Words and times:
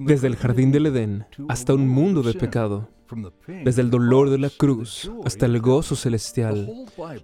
desde 0.00 0.26
el 0.26 0.36
jardín 0.36 0.72
del 0.72 0.86
Edén 0.86 1.26
hasta 1.48 1.74
un 1.74 1.88
mundo 1.88 2.22
de 2.22 2.34
pecado, 2.34 2.88
desde 3.64 3.82
el 3.82 3.90
dolor 3.90 4.30
de 4.30 4.38
la 4.38 4.50
cruz 4.50 5.10
hasta 5.24 5.46
el 5.46 5.60
gozo 5.60 5.96
celestial. 5.96 6.72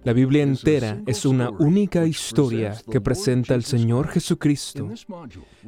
La 0.03 0.13
Biblia 0.13 0.43
entera 0.43 1.01
es 1.05 1.25
una 1.25 1.49
única 1.49 2.05
historia 2.05 2.75
que 2.91 3.01
presenta 3.01 3.53
al 3.53 3.63
Señor 3.63 4.09
Jesucristo. 4.09 4.89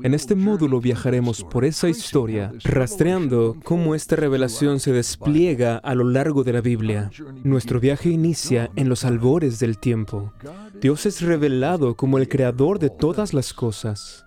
En 0.02 0.14
este 0.14 0.36
módulo 0.36 0.82
viajaremos 0.82 1.44
por 1.44 1.66
esa 1.66 1.90
historia, 1.90 2.52
rastreando 2.64 3.56
cómo 3.64 3.96
esta 3.96 4.16
revelación 4.16 4.80
se 4.80 4.92
despliega 4.92 5.78
a 5.78 5.96
lo 5.96 6.04
largo 6.04 6.44
de 6.44 6.54
la 6.54 6.62
Biblia. 6.62 7.10
Nuestro 7.44 7.80
viaje 7.80 8.10
inicia 8.10 8.70
en 8.76 8.90
los 8.90 9.06
albores 9.06 9.60
del 9.60 9.78
tiempo. 9.80 10.34
Dios 10.82 11.06
es 11.06 11.22
revelado 11.22 11.96
como 11.96 12.18
el 12.18 12.28
creador 12.28 12.80
de 12.80 12.90
todas 12.90 13.34
las 13.34 13.54
cosas. 13.54 14.26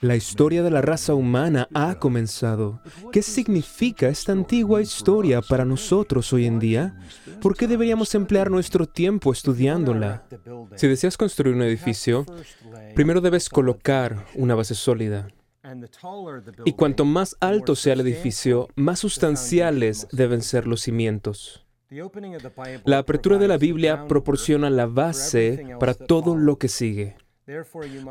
La 0.00 0.16
historia 0.16 0.62
de 0.62 0.70
la 0.70 0.80
raza 0.80 1.14
humana 1.14 1.68
ha 1.74 1.98
comenzado. 1.98 2.80
¿Qué 3.12 3.22
significa 3.22 4.08
esta 4.08 4.32
antigua 4.32 4.80
historia 4.82 5.42
para 5.42 5.64
nosotros 5.64 6.32
hoy 6.32 6.46
en 6.46 6.58
día? 6.58 6.98
¿Por 7.40 7.56
qué 7.56 7.66
deberíamos 7.66 8.14
emplear 8.14 8.50
nuestro 8.50 8.86
tiempo 8.86 9.32
estudiándola? 9.32 10.24
Si 10.76 10.88
deseas 10.88 11.16
construir 11.16 11.54
un 11.54 11.62
edificio, 11.62 12.26
primero 12.94 13.20
debes 13.20 13.48
colocar 13.48 14.26
una 14.34 14.54
base 14.54 14.74
sólida. 14.74 15.28
Y 16.64 16.72
cuanto 16.72 17.04
más 17.04 17.36
alto 17.40 17.76
sea 17.76 17.92
el 17.92 18.00
edificio, 18.00 18.68
más 18.74 18.98
sustanciales 18.98 20.08
deben 20.10 20.42
ser 20.42 20.66
los 20.66 20.82
cimientos. 20.82 21.64
La 22.84 22.98
apertura 22.98 23.38
de 23.38 23.48
la 23.48 23.58
Biblia 23.58 24.06
proporciona 24.06 24.70
la 24.70 24.86
base 24.86 25.76
para 25.78 25.94
todo 25.94 26.36
lo 26.36 26.56
que 26.56 26.68
sigue. 26.68 27.16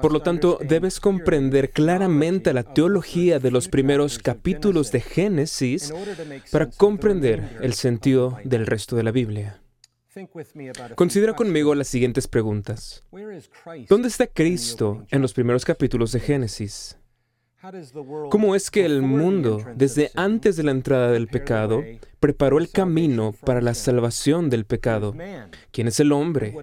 Por 0.02 0.12
lo 0.12 0.22
tanto, 0.22 0.60
debes 0.62 1.00
comprender 1.00 1.72
claramente 1.72 2.54
la 2.54 2.64
teología 2.64 3.40
de 3.40 3.52
los 3.52 3.70
primeros 3.70 4.20
capítulos 4.20 4.92
de 4.92 5.00
Génesis 5.00 5.94
para 6.52 6.70
comprender 6.70 7.58
el 7.62 7.74
sentido 7.74 8.38
del 8.44 8.68
resto 8.68 8.96
de 8.96 9.04
la 9.04 9.12
Biblia. 9.12 9.62
Considera 10.96 11.34
conmigo 11.34 11.74
las 11.74 11.88
siguientes 11.88 12.28
preguntas. 12.28 13.06
¿Dónde 13.88 14.10
está 14.10 14.28
Cristo 14.28 15.06
en 15.10 15.22
los 15.22 15.34
primeros 15.34 15.64
capítulos 15.64 16.12
de 16.12 16.20
Génesis? 16.20 16.98
¿Cómo 18.30 18.56
es 18.56 18.72
que 18.72 18.86
el 18.86 19.04
mundo, 19.04 19.64
desde 19.76 20.10
antes 20.16 20.56
de 20.56 20.64
la 20.64 20.72
entrada 20.72 21.12
del 21.12 21.28
pecado, 21.28 21.84
preparó 22.20 22.58
el 22.58 22.72
camino 22.72 23.34
para 23.46 23.62
la 23.62 23.76
salvación 23.76 24.50
del 24.50 24.66
pecado? 24.66 25.16
¿Quién 25.72 25.88
es 25.88 26.00
el 26.00 26.12
hombre? 26.12 26.56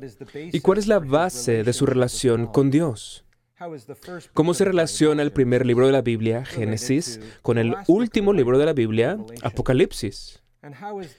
¿Y 0.52 0.60
cuál 0.60 0.78
es 0.78 0.88
la 0.88 0.98
base 0.98 1.62
de 1.62 1.72
su 1.72 1.86
relación 1.86 2.46
con 2.46 2.70
Dios? 2.70 3.24
¿Cómo 4.34 4.54
se 4.54 4.64
relaciona 4.64 5.22
el 5.22 5.32
primer 5.32 5.66
libro 5.66 5.86
de 5.86 5.92
la 5.92 6.02
Biblia, 6.02 6.44
Génesis, 6.44 7.20
con 7.42 7.58
el 7.58 7.74
último 7.86 8.32
libro 8.32 8.58
de 8.58 8.66
la 8.66 8.72
Biblia, 8.72 9.18
Apocalipsis? 9.42 10.42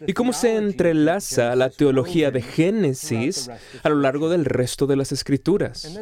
¿Y 0.05 0.13
cómo 0.13 0.33
se 0.33 0.55
entrelaza 0.55 1.55
la 1.55 1.69
teología 1.69 2.31
de 2.31 2.41
Génesis 2.41 3.49
a 3.83 3.89
lo 3.89 3.95
largo 3.95 4.29
del 4.29 4.45
resto 4.45 4.87
de 4.87 4.95
las 4.95 5.11
escrituras? 5.11 5.97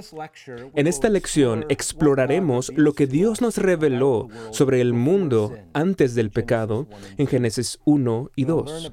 En 0.75 0.88
esta 0.88 1.09
lección 1.09 1.66
exploraremos 1.69 2.72
lo 2.75 2.94
que 2.94 3.07
Dios 3.07 3.41
nos 3.41 3.57
reveló 3.57 4.28
sobre 4.52 4.81
el 4.81 4.94
mundo 4.94 5.57
antes 5.74 6.16
del 6.16 6.31
pecado 6.31 6.88
en 7.18 7.28
Génesis 7.28 7.80
1 7.86 8.31
y 8.36 8.46
2. 8.46 8.91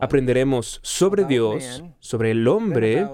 Aprenderemos 0.00 0.80
sobre 0.82 1.24
Dios, 1.24 1.82
sobre 2.00 2.32
el 2.32 2.46
hombre, 2.48 3.08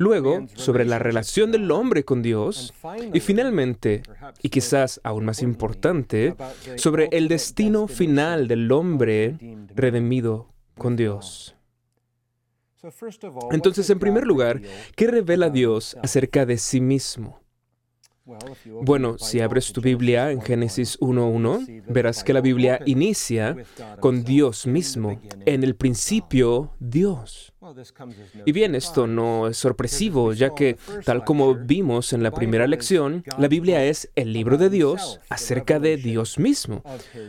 luego 0.00 0.46
sobre 0.54 0.86
la 0.86 0.98
relación 0.98 1.52
del 1.52 1.70
hombre 1.70 2.04
con 2.04 2.22
Dios 2.22 2.72
y 3.12 3.20
finalmente, 3.20 4.02
y 4.42 4.48
quizás 4.48 4.98
aún 5.04 5.26
más 5.26 5.42
importante, 5.42 6.34
sobre 6.76 7.10
el 7.12 7.28
destino 7.28 7.86
final 7.86 8.48
del 8.48 8.72
hombre 8.72 9.36
redimido 9.76 10.48
con 10.78 10.96
Dios. 10.96 11.54
Entonces, 13.50 13.90
en 13.90 13.98
primer 13.98 14.26
lugar, 14.26 14.62
¿qué 14.96 15.06
revela 15.06 15.50
Dios 15.50 15.98
acerca 16.02 16.46
de 16.46 16.56
sí 16.56 16.80
mismo? 16.80 17.40
Bueno, 18.82 19.18
si 19.18 19.40
abres 19.40 19.70
tu 19.72 19.82
Biblia 19.82 20.30
en 20.30 20.40
Génesis 20.40 20.98
1.1, 21.00 21.82
verás 21.88 22.24
que 22.24 22.32
la 22.32 22.40
Biblia 22.40 22.80
inicia 22.86 23.56
con 23.98 24.24
Dios 24.24 24.66
mismo. 24.66 25.20
En 25.44 25.62
el 25.62 25.76
principio, 25.76 26.72
Dios. 26.78 27.52
Y 28.44 28.52
bien, 28.52 28.74
esto 28.74 29.06
no 29.06 29.48
es 29.48 29.56
sorpresivo, 29.56 30.32
ya 30.32 30.54
que, 30.54 30.76
tal 31.04 31.24
como 31.24 31.54
vimos 31.54 32.12
en 32.12 32.22
la 32.22 32.30
primera 32.30 32.66
lección, 32.66 33.24
la 33.38 33.48
Biblia 33.48 33.84
es 33.84 34.10
el 34.16 34.32
libro 34.32 34.56
de 34.56 34.70
Dios 34.70 35.20
acerca 35.28 35.78
de 35.78 35.96
Dios 35.96 36.38
mismo, 36.38 36.82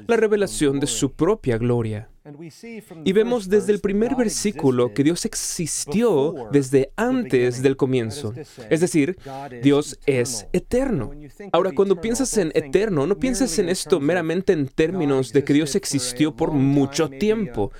la 0.07 0.18
revelación 0.18 0.79
de 0.79 0.88
su 0.88 1.13
propia 1.13 1.57
gloria. 1.57 2.09
Y 3.03 3.13
vemos 3.13 3.50
desde 3.50 3.74
el 3.74 3.79
primer 3.79 4.16
versículo 4.16 4.94
que 4.94 5.03
Dios 5.03 5.25
existió 5.25 6.50
desde 6.52 6.91
antes 6.96 7.63
del 7.63 7.75
comienzo. 7.75 8.34
Es 8.69 8.79
decir, 8.79 9.18
Dios 9.63 10.00
es 10.06 10.47
eterno. 10.53 11.12
Ahora, 11.52 11.72
cuando 11.72 12.00
piensas 12.00 12.38
en 12.38 12.52
eterno, 12.53 13.08
no 13.08 13.18
pienses 13.18 13.58
en 13.58 13.69
esto 13.69 14.00
meramente 14.00 14.53
en 14.53 14.68
términos 14.68 15.34
de 15.34 15.44
que 15.44 15.53
Dios 15.53 15.73
existió 15.75 16.35
por 16.35 16.52
mucho 16.52 17.09
tiempo 17.09 17.72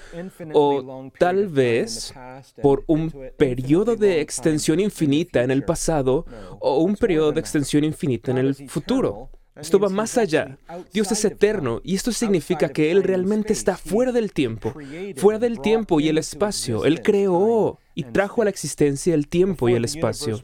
o 0.54 1.12
tal 1.20 1.48
vez 1.48 2.14
por 2.62 2.84
un 2.88 3.14
periodo 3.38 3.96
de 3.96 4.22
extensión 4.22 4.80
infinita 4.80 5.44
en 5.44 5.52
el 5.52 5.64
pasado 5.64 6.26
o 6.60 6.80
un 6.80 6.96
periodo 6.96 7.32
de 7.32 7.40
extensión 7.40 7.84
infinita 7.84 8.32
en 8.32 8.38
el 8.38 8.56
futuro. 8.70 9.30
Esto 9.56 9.80
va 9.80 9.90
más 9.90 10.18
allá. 10.18 10.58
Dios 10.94 11.12
es 11.12 11.26
eterno 11.26 11.82
y 11.84 11.96
esto 11.96 12.12
significa 12.12 12.70
que 12.70 12.90
Él 12.90 13.04
realmente 13.04 13.52
está 13.52 13.76
fuera 13.76 14.12
del 14.12 14.32
tiempo, 14.32 14.74
fuera 15.18 15.40
del 15.40 15.60
tiempo 15.60 16.00
y 16.00 16.08
el 16.08 16.18
espacio. 16.18 16.86
Él 16.86 17.02
creó 17.02 17.78
y 17.94 18.06
trajo 18.06 18.42
a 18.42 18.46
la 18.46 18.50
existencia 18.50 19.14
el 19.14 19.28
tiempo 19.28 19.68
y 19.68 19.74
el 19.74 19.84
espacio. 19.84 20.42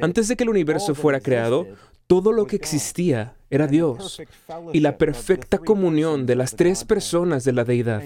Antes 0.00 0.28
de 0.28 0.36
que 0.36 0.44
el 0.44 0.50
universo 0.50 0.94
fuera 0.94 1.20
creado, 1.20 1.66
todo 2.06 2.32
lo 2.32 2.46
que 2.46 2.56
existía 2.56 3.36
era 3.50 3.66
Dios 3.66 4.20
y 4.72 4.80
la 4.80 4.98
perfecta 4.98 5.58
comunión 5.58 6.26
de 6.26 6.36
las 6.36 6.56
tres 6.56 6.84
personas 6.84 7.44
de 7.44 7.52
la 7.52 7.64
deidad. 7.64 8.02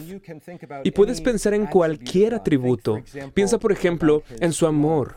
Y 0.84 0.90
puedes 0.90 1.20
pensar 1.20 1.54
en 1.54 1.66
cualquier 1.66 2.34
atributo. 2.34 3.02
Piensa, 3.34 3.58
por 3.58 3.72
ejemplo, 3.72 4.22
en 4.40 4.52
su 4.52 4.66
amor. 4.66 5.16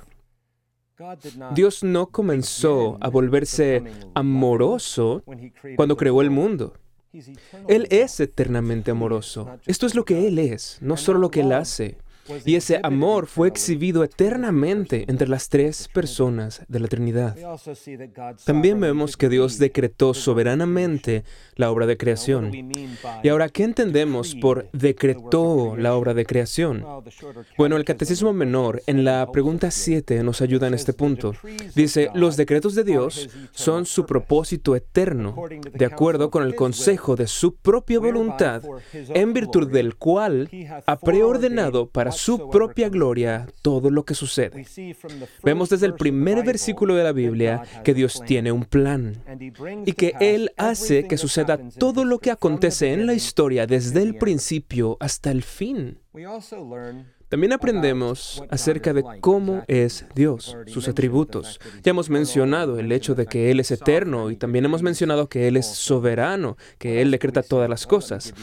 Dios 1.53 1.83
no 1.83 2.07
comenzó 2.07 2.97
a 3.01 3.09
volverse 3.09 3.83
amoroso 4.13 5.23
cuando 5.75 5.97
creó 5.97 6.21
el 6.21 6.29
mundo. 6.29 6.73
Él 7.67 7.87
es 7.89 8.19
eternamente 8.19 8.91
amoroso. 8.91 9.49
Esto 9.65 9.85
es 9.85 9.95
lo 9.95 10.05
que 10.05 10.27
Él 10.27 10.39
es, 10.39 10.77
no 10.81 10.95
solo 10.97 11.19
lo 11.19 11.29
que 11.29 11.41
Él 11.41 11.51
hace. 11.51 11.97
Y 12.45 12.55
ese 12.55 12.79
amor 12.83 13.27
fue 13.27 13.47
exhibido 13.47 14.03
eternamente 14.03 15.05
entre 15.07 15.27
las 15.27 15.49
tres 15.49 15.87
personas 15.87 16.61
de 16.67 16.79
la 16.79 16.87
Trinidad. 16.87 17.35
También 18.45 18.79
vemos 18.79 19.17
que 19.17 19.29
Dios 19.29 19.57
decretó 19.57 20.13
soberanamente 20.13 21.23
la 21.55 21.71
obra 21.71 21.85
de 21.85 21.97
creación. 21.97 22.51
Y 23.23 23.29
ahora, 23.29 23.49
¿qué 23.49 23.63
entendemos 23.63 24.35
por 24.35 24.69
decretó 24.71 25.75
la 25.77 25.95
obra 25.95 26.13
de 26.13 26.25
creación? 26.25 26.85
Bueno, 27.57 27.77
el 27.77 27.85
Catecismo 27.85 28.33
Menor 28.33 28.81
en 28.87 29.03
la 29.03 29.29
pregunta 29.31 29.71
7 29.71 30.23
nos 30.23 30.41
ayuda 30.41 30.67
en 30.67 30.73
este 30.73 30.93
punto. 30.93 31.33
Dice, 31.75 32.09
los 32.13 32.37
decretos 32.37 32.75
de 32.75 32.83
Dios 32.83 33.29
son 33.51 33.85
su 33.85 34.05
propósito 34.05 34.75
eterno, 34.75 35.35
de 35.73 35.85
acuerdo 35.85 36.29
con 36.29 36.43
el 36.43 36.55
consejo 36.55 37.15
de 37.15 37.27
su 37.27 37.55
propia 37.55 37.99
voluntad, 37.99 38.63
en 38.93 39.33
virtud 39.33 39.71
del 39.71 39.95
cual 39.95 40.49
ha 40.85 40.99
preordenado 40.99 41.89
para 41.89 42.10
su 42.11 42.49
propia 42.49 42.89
gloria 42.89 43.47
todo 43.61 43.89
lo 43.89 44.03
que 44.03 44.15
sucede. 44.15 44.65
Vemos 45.43 45.69
desde 45.69 45.85
el 45.85 45.95
primer 45.95 46.43
versículo 46.43 46.95
de 46.95 47.03
la 47.03 47.11
Biblia 47.11 47.63
que 47.83 47.93
Dios 47.93 48.21
tiene 48.25 48.51
un 48.51 48.65
plan 48.65 49.23
y 49.85 49.93
que 49.93 50.13
Él 50.19 50.51
hace 50.57 51.07
que 51.07 51.17
suceda 51.17 51.59
todo 51.77 52.05
lo 52.05 52.19
que 52.19 52.31
acontece 52.31 52.93
en 52.93 53.05
la 53.05 53.13
historia 53.13 53.67
desde 53.67 54.01
el 54.01 54.15
principio 54.15 54.97
hasta 54.99 55.31
el 55.31 55.43
fin. 55.43 55.99
También 57.31 57.53
aprendemos 57.53 58.43
acerca 58.49 58.91
de 58.91 59.05
cómo 59.21 59.63
es 59.69 60.05
Dios, 60.13 60.57
sus 60.67 60.89
atributos. 60.89 61.61
Ya 61.81 61.91
hemos 61.91 62.09
mencionado 62.09 62.77
el 62.77 62.91
hecho 62.91 63.15
de 63.15 63.25
que 63.25 63.51
Él 63.51 63.61
es 63.61 63.71
eterno 63.71 64.31
y 64.31 64.35
también 64.35 64.65
hemos 64.65 64.81
mencionado 64.81 65.29
que 65.29 65.47
Él 65.47 65.55
es 65.55 65.65
soberano, 65.65 66.57
que 66.77 67.01
Él 67.01 67.09
decreta 67.09 67.41
todas 67.41 67.69
las 67.69 67.87
cosas. 67.87 68.33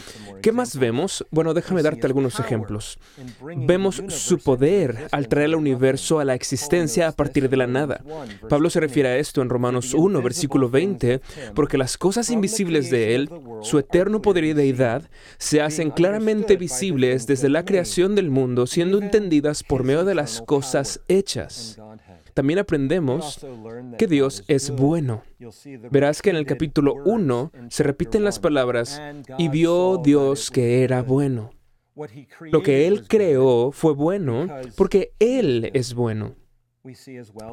¿Qué 0.40 0.52
más 0.52 0.78
vemos? 0.78 1.26
Bueno, 1.30 1.52
déjame 1.52 1.82
darte 1.82 2.06
algunos 2.06 2.40
ejemplos. 2.40 2.98
Vemos 3.42 4.02
su 4.08 4.38
poder 4.38 5.08
al 5.10 5.28
traer 5.28 5.48
al 5.48 5.56
universo 5.56 6.18
a 6.18 6.24
la 6.24 6.34
existencia 6.34 7.08
a 7.08 7.12
partir 7.12 7.50
de 7.50 7.58
la 7.58 7.66
nada. 7.66 8.02
Pablo 8.48 8.70
se 8.70 8.80
refiere 8.80 9.10
a 9.10 9.18
esto 9.18 9.42
en 9.42 9.50
Romanos 9.50 9.92
1, 9.92 10.22
versículo 10.22 10.70
20, 10.70 11.20
porque 11.54 11.76
las 11.76 11.98
cosas 11.98 12.30
invisibles 12.30 12.88
de 12.88 13.14
Él, 13.14 13.30
su 13.60 13.78
eterno 13.78 14.22
poder 14.22 14.44
y 14.44 14.54
deidad, 14.54 15.10
se 15.36 15.60
hacen 15.60 15.90
claramente 15.90 16.56
visibles 16.56 17.26
desde 17.26 17.50
la 17.50 17.66
creación 17.66 18.14
del 18.14 18.30
mundo, 18.30 18.66
siendo 18.78 19.02
entendidas 19.02 19.64
por 19.64 19.82
medio 19.82 20.04
de 20.04 20.14
las 20.14 20.40
cosas 20.40 21.00
hechas. 21.08 21.80
También 22.32 22.60
aprendemos 22.60 23.44
que 23.98 24.06
Dios 24.06 24.44
es 24.46 24.70
bueno. 24.70 25.24
Verás 25.90 26.22
que 26.22 26.30
en 26.30 26.36
el 26.36 26.46
capítulo 26.46 26.94
1 27.04 27.50
se 27.70 27.82
repiten 27.82 28.22
las 28.22 28.38
palabras, 28.38 29.02
y 29.36 29.48
vio 29.48 29.96
Dios 29.96 30.52
que 30.52 30.84
era 30.84 31.02
bueno. 31.02 31.50
Lo 32.52 32.62
que 32.62 32.86
Él 32.86 33.08
creó 33.08 33.72
fue 33.72 33.94
bueno 33.94 34.46
porque 34.76 35.12
Él 35.18 35.72
es 35.74 35.92
bueno. 35.94 36.36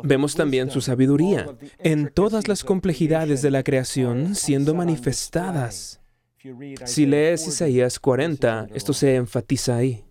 Vemos 0.04 0.36
también 0.36 0.69
su 0.69 0.80
sabiduría 0.80 1.48
en 1.80 2.12
todas 2.13 2.48
las 2.48 2.63
complejidades 2.63 3.42
de 3.42 3.50
la 3.50 3.63
creación 3.63 4.36
siendo 4.36 4.75
manifestadas. 4.75 6.01
Si 6.86 7.07
lees 7.07 7.48
Isaías 7.48 8.00
40, 8.00 8.68
esto 8.75 8.94
se 8.94 9.16
enfatiza 9.16 9.77
ahí. 9.77 10.04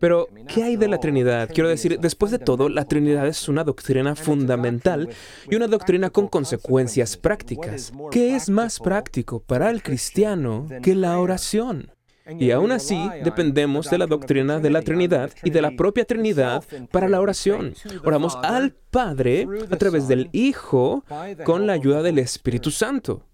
Pero, 0.00 0.28
¿qué 0.48 0.62
hay 0.62 0.76
de 0.76 0.88
la 0.88 0.98
Trinidad? 0.98 1.50
Quiero 1.52 1.68
decir, 1.68 1.98
después 2.00 2.32
de 2.32 2.38
todo, 2.38 2.68
la 2.68 2.84
Trinidad 2.84 3.26
es 3.26 3.48
una 3.48 3.64
doctrina 3.64 4.14
fundamental 4.14 5.08
y 5.48 5.54
una 5.54 5.66
doctrina 5.66 6.10
con 6.10 6.28
consecuencias 6.28 7.16
prácticas. 7.16 7.92
¿Qué 8.10 8.34
es 8.34 8.48
más 8.48 8.78
práctico 8.78 9.40
para 9.40 9.70
el 9.70 9.82
cristiano 9.82 10.66
que 10.82 10.94
la 10.94 11.18
oración? 11.18 11.92
Y 12.38 12.52
aún 12.52 12.70
así 12.70 13.10
dependemos 13.24 13.90
de 13.90 13.98
la 13.98 14.06
doctrina 14.06 14.60
de 14.60 14.70
la 14.70 14.82
Trinidad 14.82 15.32
y 15.42 15.50
de 15.50 15.62
la 15.62 15.72
propia 15.72 16.04
Trinidad 16.04 16.62
para 16.90 17.08
la 17.08 17.20
oración. 17.20 17.74
Oramos 18.04 18.38
al 18.42 18.72
Padre 18.72 19.46
a 19.70 19.76
través 19.76 20.06
del 20.06 20.28
Hijo 20.32 21.04
con 21.44 21.66
la 21.66 21.72
ayuda 21.72 22.02
del 22.02 22.18
Espíritu 22.18 22.70
Santo. 22.70 23.26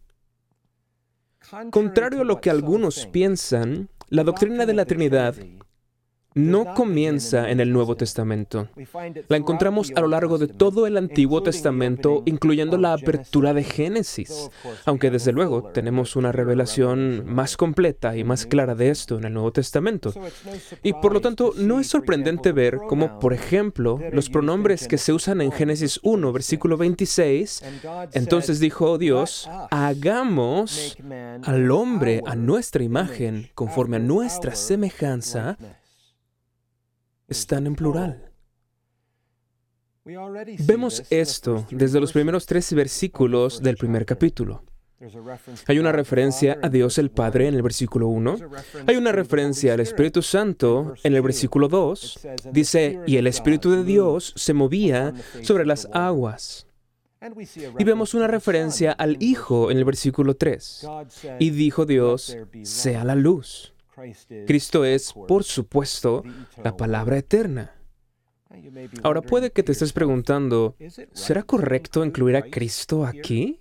Contrario 1.70 2.22
a 2.22 2.24
lo 2.24 2.40
que 2.40 2.50
algunos 2.50 3.06
piensan, 3.06 3.88
la 4.08 4.22
doctrina 4.22 4.66
de 4.66 4.74
la 4.74 4.84
Trinidad 4.84 5.34
no 6.36 6.74
comienza 6.74 7.50
en 7.50 7.60
el 7.60 7.72
Nuevo 7.72 7.96
Testamento. 7.96 8.68
La 9.28 9.38
encontramos 9.38 9.90
a 9.96 10.00
lo 10.02 10.08
largo 10.08 10.36
de 10.36 10.48
todo 10.48 10.86
el 10.86 10.98
Antiguo 10.98 11.42
Testamento, 11.42 12.22
incluyendo 12.26 12.76
la 12.76 12.92
apertura 12.92 13.54
de 13.54 13.64
Génesis, 13.64 14.50
aunque 14.84 15.10
desde 15.10 15.32
luego 15.32 15.70
tenemos 15.72 16.14
una 16.14 16.32
revelación 16.32 17.24
más 17.24 17.56
completa 17.56 18.18
y 18.18 18.22
más 18.22 18.44
clara 18.44 18.74
de 18.74 18.90
esto 18.90 19.16
en 19.16 19.24
el 19.24 19.32
Nuevo 19.32 19.50
Testamento. 19.50 20.12
Y 20.82 20.92
por 20.92 21.14
lo 21.14 21.22
tanto, 21.22 21.54
no 21.56 21.80
es 21.80 21.86
sorprendente 21.86 22.52
ver 22.52 22.80
cómo, 22.86 23.18
por 23.18 23.32
ejemplo, 23.32 23.98
los 24.12 24.28
pronombres 24.28 24.88
que 24.88 24.98
se 24.98 25.14
usan 25.14 25.40
en 25.40 25.52
Génesis 25.52 25.98
1, 26.02 26.32
versículo 26.34 26.76
26, 26.76 27.62
entonces 28.12 28.60
dijo 28.60 28.98
Dios, 28.98 29.48
hagamos 29.70 30.98
al 31.44 31.70
hombre 31.70 32.20
a 32.26 32.36
nuestra 32.36 32.84
imagen, 32.84 33.48
conforme 33.54 33.96
a 33.96 34.00
nuestra 34.00 34.54
semejanza, 34.54 35.56
están 37.28 37.66
en 37.66 37.74
plural. 37.74 38.30
Vemos 40.04 41.02
esto 41.10 41.66
desde 41.70 42.00
los 42.00 42.12
primeros 42.12 42.46
tres 42.46 42.72
versículos 42.72 43.60
del 43.60 43.76
primer 43.76 44.06
capítulo. 44.06 44.62
Hay 45.66 45.78
una 45.78 45.92
referencia 45.92 46.58
a 46.62 46.68
Dios 46.68 46.96
el 46.98 47.10
Padre 47.10 47.48
en 47.48 47.54
el 47.54 47.62
versículo 47.62 48.08
1. 48.08 48.36
Hay 48.86 48.96
una 48.96 49.12
referencia 49.12 49.74
al 49.74 49.80
Espíritu 49.80 50.22
Santo 50.22 50.94
en 51.02 51.14
el 51.14 51.22
versículo 51.22 51.68
2. 51.68 52.20
Dice, 52.52 53.00
y 53.06 53.16
el 53.16 53.26
Espíritu 53.26 53.72
de 53.72 53.84
Dios 53.84 54.32
se 54.36 54.54
movía 54.54 55.12
sobre 55.42 55.66
las 55.66 55.88
aguas. 55.92 56.66
Y 57.78 57.84
vemos 57.84 58.14
una 58.14 58.26
referencia 58.28 58.92
al 58.92 59.22
Hijo 59.22 59.70
en 59.70 59.78
el 59.78 59.84
versículo 59.84 60.36
3. 60.36 60.86
Y 61.40 61.50
dijo 61.50 61.84
Dios, 61.84 62.36
sea 62.62 63.04
la 63.04 63.16
luz. 63.16 63.74
Cristo 64.46 64.84
es, 64.84 65.12
por 65.12 65.44
supuesto, 65.44 66.22
la 66.62 66.76
palabra 66.76 67.18
eterna. 67.18 67.72
Ahora 69.02 69.22
puede 69.22 69.50
que 69.50 69.62
te 69.62 69.72
estés 69.72 69.92
preguntando, 69.92 70.76
¿será 71.12 71.42
correcto 71.42 72.04
incluir 72.04 72.36
a 72.36 72.42
Cristo 72.42 73.04
aquí? 73.04 73.60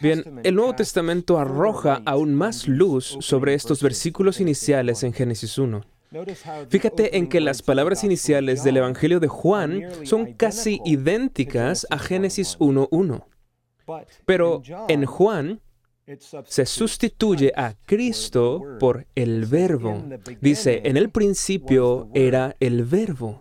Bien, 0.00 0.40
el 0.44 0.54
Nuevo 0.54 0.74
Testamento 0.74 1.38
arroja 1.38 2.02
aún 2.04 2.34
más 2.34 2.68
luz 2.68 3.16
sobre 3.20 3.54
estos 3.54 3.82
versículos 3.82 4.40
iniciales 4.40 5.02
en 5.02 5.12
Génesis 5.12 5.56
1. 5.56 5.82
Fíjate 6.68 7.16
en 7.16 7.28
que 7.28 7.40
las 7.40 7.62
palabras 7.62 8.04
iniciales 8.04 8.62
del 8.64 8.78
Evangelio 8.78 9.18
de 9.18 9.28
Juan 9.28 9.82
son 10.04 10.34
casi 10.34 10.80
idénticas 10.84 11.86
a 11.90 11.98
Génesis 11.98 12.58
1.1. 12.58 13.24
Pero 14.24 14.62
en 14.88 15.06
Juan, 15.06 15.60
se 16.44 16.66
sustituye 16.66 17.52
a 17.56 17.74
Cristo 17.84 18.62
por 18.78 19.06
el 19.16 19.44
verbo. 19.46 20.04
Dice, 20.40 20.82
en 20.84 20.96
el 20.96 21.10
principio 21.10 22.08
era 22.14 22.54
el 22.60 22.84
verbo, 22.84 23.40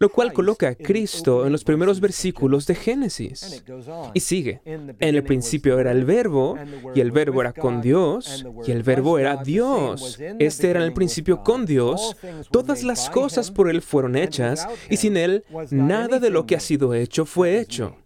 lo 0.00 0.08
cual 0.08 0.32
coloca 0.32 0.68
a 0.68 0.74
Cristo 0.74 1.46
en 1.46 1.52
los 1.52 1.62
primeros 1.62 2.00
versículos 2.00 2.66
de 2.66 2.74
Génesis. 2.74 3.64
Y 4.12 4.20
sigue, 4.20 4.60
en 4.64 4.96
el 4.98 5.22
principio 5.22 5.78
era 5.78 5.92
el 5.92 6.04
verbo, 6.04 6.56
y 6.94 7.00
el 7.00 7.12
verbo 7.12 7.40
era 7.40 7.52
con 7.52 7.80
Dios, 7.80 8.44
y 8.66 8.72
el 8.72 8.82
verbo 8.82 9.18
era 9.18 9.36
Dios. 9.44 10.18
Este 10.40 10.70
era 10.70 10.80
en 10.80 10.86
el 10.86 10.94
principio 10.94 11.44
con 11.44 11.64
Dios. 11.64 12.16
Todas 12.50 12.82
las 12.82 13.08
cosas 13.08 13.52
por 13.52 13.70
Él 13.70 13.82
fueron 13.82 14.16
hechas, 14.16 14.66
y 14.90 14.96
sin 14.96 15.16
Él 15.16 15.44
nada 15.70 16.18
de 16.18 16.30
lo 16.30 16.44
que 16.44 16.56
ha 16.56 16.60
sido 16.60 16.92
hecho 16.92 17.24
fue 17.24 17.60
hecho. 17.60 17.96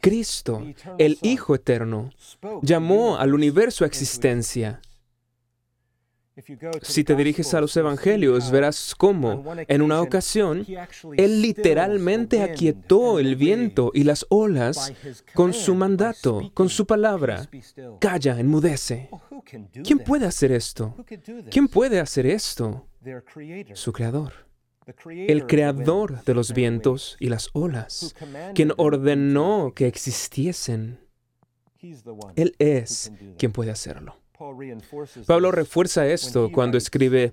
Cristo, 0.00 0.62
el 0.98 1.18
Hijo 1.22 1.54
Eterno, 1.54 2.10
llamó 2.62 3.16
al 3.18 3.34
universo 3.34 3.84
a 3.84 3.86
existencia. 3.86 4.80
Si 6.82 7.04
te 7.04 7.14
diriges 7.14 7.54
a 7.54 7.60
los 7.60 7.76
Evangelios, 7.76 8.50
verás 8.50 8.94
cómo, 8.96 9.44
en 9.68 9.82
una 9.82 10.00
ocasión, 10.00 10.66
Él 11.16 11.40
literalmente 11.40 12.42
aquietó 12.42 13.20
el 13.20 13.36
viento 13.36 13.92
y 13.94 14.02
las 14.02 14.26
olas 14.30 14.92
con 15.32 15.52
su 15.52 15.76
mandato, 15.76 16.50
con 16.52 16.68
su 16.68 16.86
palabra. 16.86 17.48
Calla, 18.00 18.38
enmudece. 18.40 19.10
¿Quién 19.84 20.00
puede 20.00 20.26
hacer 20.26 20.50
esto? 20.50 20.96
¿Quién 21.50 21.68
puede 21.68 22.00
hacer 22.00 22.26
esto? 22.26 22.88
Su 23.74 23.92
Creador 23.92 24.43
el 25.06 25.46
creador 25.46 26.24
de 26.24 26.34
los 26.34 26.52
vientos 26.52 27.16
y 27.20 27.28
las 27.28 27.48
olas, 27.52 28.14
quien 28.54 28.72
ordenó 28.76 29.72
que 29.74 29.86
existiesen. 29.86 30.98
Él 32.36 32.54
es 32.58 33.12
quien 33.38 33.52
puede 33.52 33.70
hacerlo. 33.70 34.16
Pablo 35.26 35.52
refuerza 35.52 36.06
esto 36.06 36.50
cuando 36.50 36.76
escribe, 36.76 37.32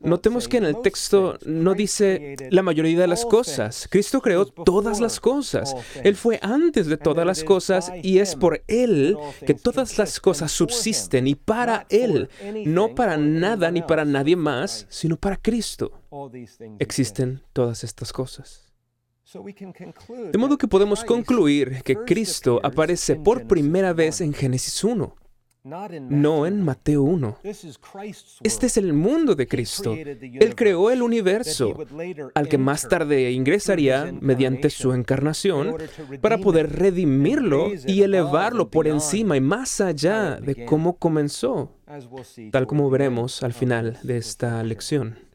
Notemos 0.00 0.48
que 0.48 0.56
en 0.56 0.64
el 0.64 0.80
texto 0.80 1.38
no 1.44 1.74
dice 1.74 2.36
la 2.50 2.62
mayoría 2.62 2.98
de 2.98 3.06
las 3.06 3.24
cosas. 3.24 3.88
Cristo 3.90 4.20
creó 4.20 4.46
todas 4.46 5.00
las 5.00 5.20
cosas. 5.20 5.74
Él 6.02 6.16
fue 6.16 6.38
antes 6.42 6.86
de 6.86 6.96
todas 6.96 7.26
las 7.26 7.44
cosas 7.44 7.92
y 8.02 8.18
es 8.18 8.34
por 8.34 8.62
Él 8.66 9.16
que 9.46 9.54
todas 9.54 9.98
las 9.98 10.18
cosas 10.20 10.50
subsisten 10.50 11.26
y 11.26 11.34
para 11.34 11.86
Él, 11.88 12.28
no 12.64 12.94
para 12.94 13.16
nada 13.16 13.70
ni 13.70 13.82
para 13.82 14.04
nadie 14.04 14.36
más, 14.36 14.86
sino 14.88 15.16
para 15.16 15.36
Cristo. 15.36 15.92
Existen 16.78 17.42
todas 17.52 17.84
estas 17.84 18.12
cosas. 18.12 18.72
De 20.32 20.38
modo 20.38 20.56
que 20.56 20.68
podemos 20.68 21.04
concluir 21.04 21.82
que 21.82 21.96
Cristo 21.96 22.60
aparece 22.62 23.16
por 23.16 23.46
primera 23.46 23.92
vez 23.92 24.20
en 24.20 24.32
Génesis 24.32 24.84
1 24.84 25.25
no 25.66 26.46
en 26.46 26.62
Mateo 26.62 27.02
1. 27.02 27.38
Este 28.42 28.66
es 28.66 28.76
el 28.76 28.92
mundo 28.92 29.34
de 29.34 29.48
Cristo. 29.48 29.94
Él 29.94 30.54
creó 30.54 30.90
el 30.90 31.02
universo, 31.02 31.76
al 32.34 32.48
que 32.48 32.56
más 32.58 32.88
tarde 32.88 33.32
ingresaría 33.32 34.12
mediante 34.20 34.70
su 34.70 34.92
encarnación, 34.92 35.76
para 36.20 36.38
poder 36.38 36.70
redimirlo 36.72 37.72
y 37.86 38.02
elevarlo 38.02 38.70
por 38.70 38.86
encima 38.86 39.36
y 39.36 39.40
más 39.40 39.80
allá 39.80 40.36
de 40.36 40.64
cómo 40.66 40.98
comenzó, 40.98 41.72
tal 42.52 42.66
como 42.68 42.88
veremos 42.88 43.42
al 43.42 43.52
final 43.52 43.98
de 44.04 44.18
esta 44.18 44.62
lección. 44.62 45.25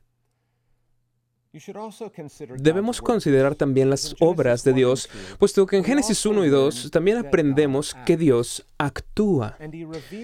Debemos 2.58 3.02
considerar 3.02 3.56
también 3.56 3.90
las 3.90 4.16
obras 4.22 4.64
de 4.64 4.72
Dios, 4.72 5.10
puesto 5.38 5.66
que 5.66 5.76
en 5.76 5.84
Génesis 5.84 6.26
1 6.26 6.46
y 6.46 6.50
2 6.50 6.92
también 6.92 7.18
aprendemos 7.18 7.94
que 8.06 8.16
Dios 8.16 8.66
actúa 8.78 9.58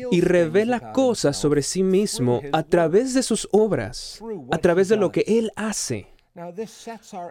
y 0.09 0.21
revela 0.21 0.93
cosas 0.93 1.35
sobre 1.35 1.63
sí 1.63 1.83
mismo 1.83 2.41
a 2.53 2.63
través 2.63 3.13
de 3.13 3.23
sus 3.23 3.49
obras, 3.51 4.21
a 4.51 4.57
través 4.59 4.87
de 4.87 4.95
lo 4.95 5.11
que 5.11 5.25
Él 5.27 5.51
hace. 5.57 6.07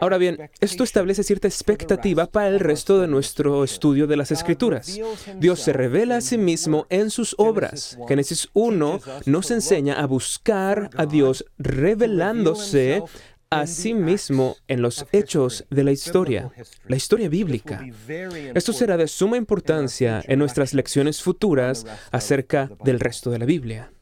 Ahora 0.00 0.18
bien, 0.18 0.50
esto 0.60 0.82
establece 0.82 1.22
cierta 1.22 1.46
expectativa 1.46 2.26
para 2.26 2.48
el 2.48 2.58
resto 2.58 3.00
de 3.00 3.06
nuestro 3.06 3.62
estudio 3.62 4.06
de 4.08 4.16
las 4.16 4.32
Escrituras. 4.32 4.98
Dios 5.38 5.60
se 5.60 5.72
revela 5.72 6.16
a 6.16 6.20
sí 6.20 6.36
mismo 6.36 6.86
en 6.90 7.10
sus 7.10 7.34
obras. 7.38 7.96
Génesis 8.08 8.48
1 8.52 9.00
nos 9.26 9.50
enseña 9.52 10.00
a 10.00 10.06
buscar 10.06 10.90
a 10.96 11.06
Dios 11.06 11.46
revelándose 11.56 13.02
a 13.60 13.66
sí 13.66 13.94
mismo 13.94 14.56
en 14.68 14.82
los 14.82 15.06
hechos 15.12 15.64
de 15.70 15.84
la 15.84 15.92
historia, 15.92 16.50
la 16.86 16.96
historia 16.96 17.28
bíblica. 17.28 17.84
Esto 18.54 18.72
será 18.72 18.96
de 18.96 19.08
suma 19.08 19.36
importancia 19.36 20.22
en 20.26 20.38
nuestras 20.38 20.74
lecciones 20.74 21.22
futuras 21.22 21.86
acerca 22.10 22.70
del 22.84 23.00
resto 23.00 23.30
de 23.30 23.38
la 23.38 23.46
Biblia. 23.46 23.92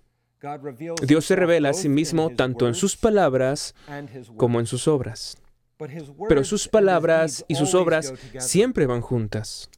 Dios 1.06 1.25
se 1.25 1.37
revela 1.37 1.70
a 1.70 1.75
sí 1.75 1.88
mismo 1.88 2.30
tanto 2.30 2.68
en 2.68 2.75
sus 2.75 2.96
palabras 2.96 3.75
como 4.37 4.61
en 4.61 4.66
sus 4.66 4.88
obras. 4.88 5.38
Pero 6.28 6.45
sus 6.45 6.69
palabras 6.69 7.45
y 7.49 7.54
sus 7.54 7.75
obras 7.75 8.14
siempre 8.38 8.87
van 8.87 9.00
juntas. 9.00 9.71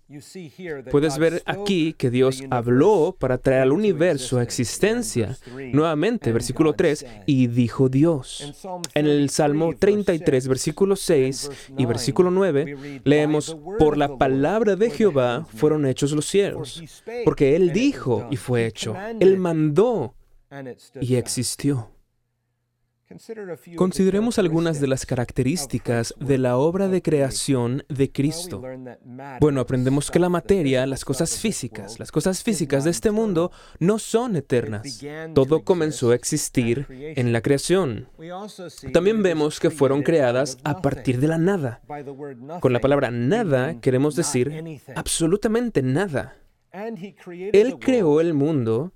Puedes 0.91 1.19
ver 1.19 1.43
aquí 1.47 1.95
que 1.95 2.11
Dios 2.11 2.45
habló 2.51 3.17
para 3.19 3.39
traer 3.39 3.63
al 3.63 3.73
universo 3.73 4.39
a 4.39 4.43
existencia. 4.43 5.37
Nuevamente, 5.73 6.33
versículo 6.33 6.75
3, 6.75 7.07
y 7.27 7.47
dijo 7.49 7.89
Dios. 7.89 8.53
En 8.95 9.07
el 9.07 9.31
Salmo 9.31 9.75
33, 9.77 10.49
versículo 10.49 10.97
6 10.97 11.51
y 11.79 11.87
versículo 11.87 12.31
9, 12.31 13.01
leemos, 13.05 13.57
por 13.79 13.97
la 13.97 14.17
palabra 14.17 14.77
de 14.77 14.91
Jehová 14.91 15.47
fueron 15.55 15.87
hechos 15.87 16.13
los 16.13 16.27
cielos, 16.27 16.83
porque 17.25 17.57
Él 17.57 17.73
dijo 17.73 18.29
y 18.31 18.37
fue 18.37 18.67
hecho. 18.67 18.95
Él 19.19 19.39
mandó 19.39 20.15
y 21.01 21.17
existió. 21.17 21.96
Consideremos 23.77 24.39
algunas 24.39 24.81
de 24.81 24.89
las 24.89 25.07
características 25.07 26.15
de 26.19 26.39
la 26.39 26.57
obra 26.57 26.89
de 26.89 27.03
creación 27.03 27.85
de 27.89 28.11
Cristo. 28.11 28.63
Bueno, 29.41 29.61
aprendemos 29.61 30.11
que 30.11 30.19
la 30.19 30.29
materia, 30.29 30.87
las 30.87 31.05
cosas 31.05 31.39
físicas, 31.39 32.01
las 32.01 32.11
cosas 32.11 32.43
físicas 32.43 32.85
de 32.85 32.91
este 32.91 33.13
mundo 33.13 33.53
no 33.79 33.99
son 33.99 34.35
eternas. 34.35 35.01
Todo 35.35 35.63
comenzó 35.63 36.11
a 36.11 36.17
existir 36.17 36.87
en 36.91 37.33
la 37.33 37.43
creación. 37.43 38.09
También 38.93 39.23
vemos 39.23 39.61
que 39.61 39.71
fueron 39.71 40.03
creadas 40.03 40.59
a 40.65 40.83
partir 40.83 41.21
de 41.21 41.29
la 41.29 41.39
nada. 41.39 41.81
Con 42.61 42.73
la 42.73 42.81
palabra 42.81 43.11
nada 43.11 43.81
queremos 43.81 44.17
decir 44.17 44.81
absolutamente 44.97 45.83
nada. 45.83 46.35
Él 47.53 47.79
creó 47.79 48.21
el 48.21 48.35
mundo 48.35 48.93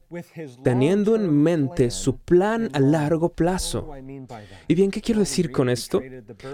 teniendo 0.63 1.15
en 1.15 1.33
mente 1.33 1.91
su 1.91 2.17
plan 2.19 2.69
a 2.73 2.81
largo 2.81 3.31
plazo. 3.31 3.91
¿Y 4.69 4.75
bien 4.75 4.91
qué 4.91 5.01
quiero 5.01 5.21
decir 5.21 5.51
con 5.51 5.71
esto? 5.71 6.03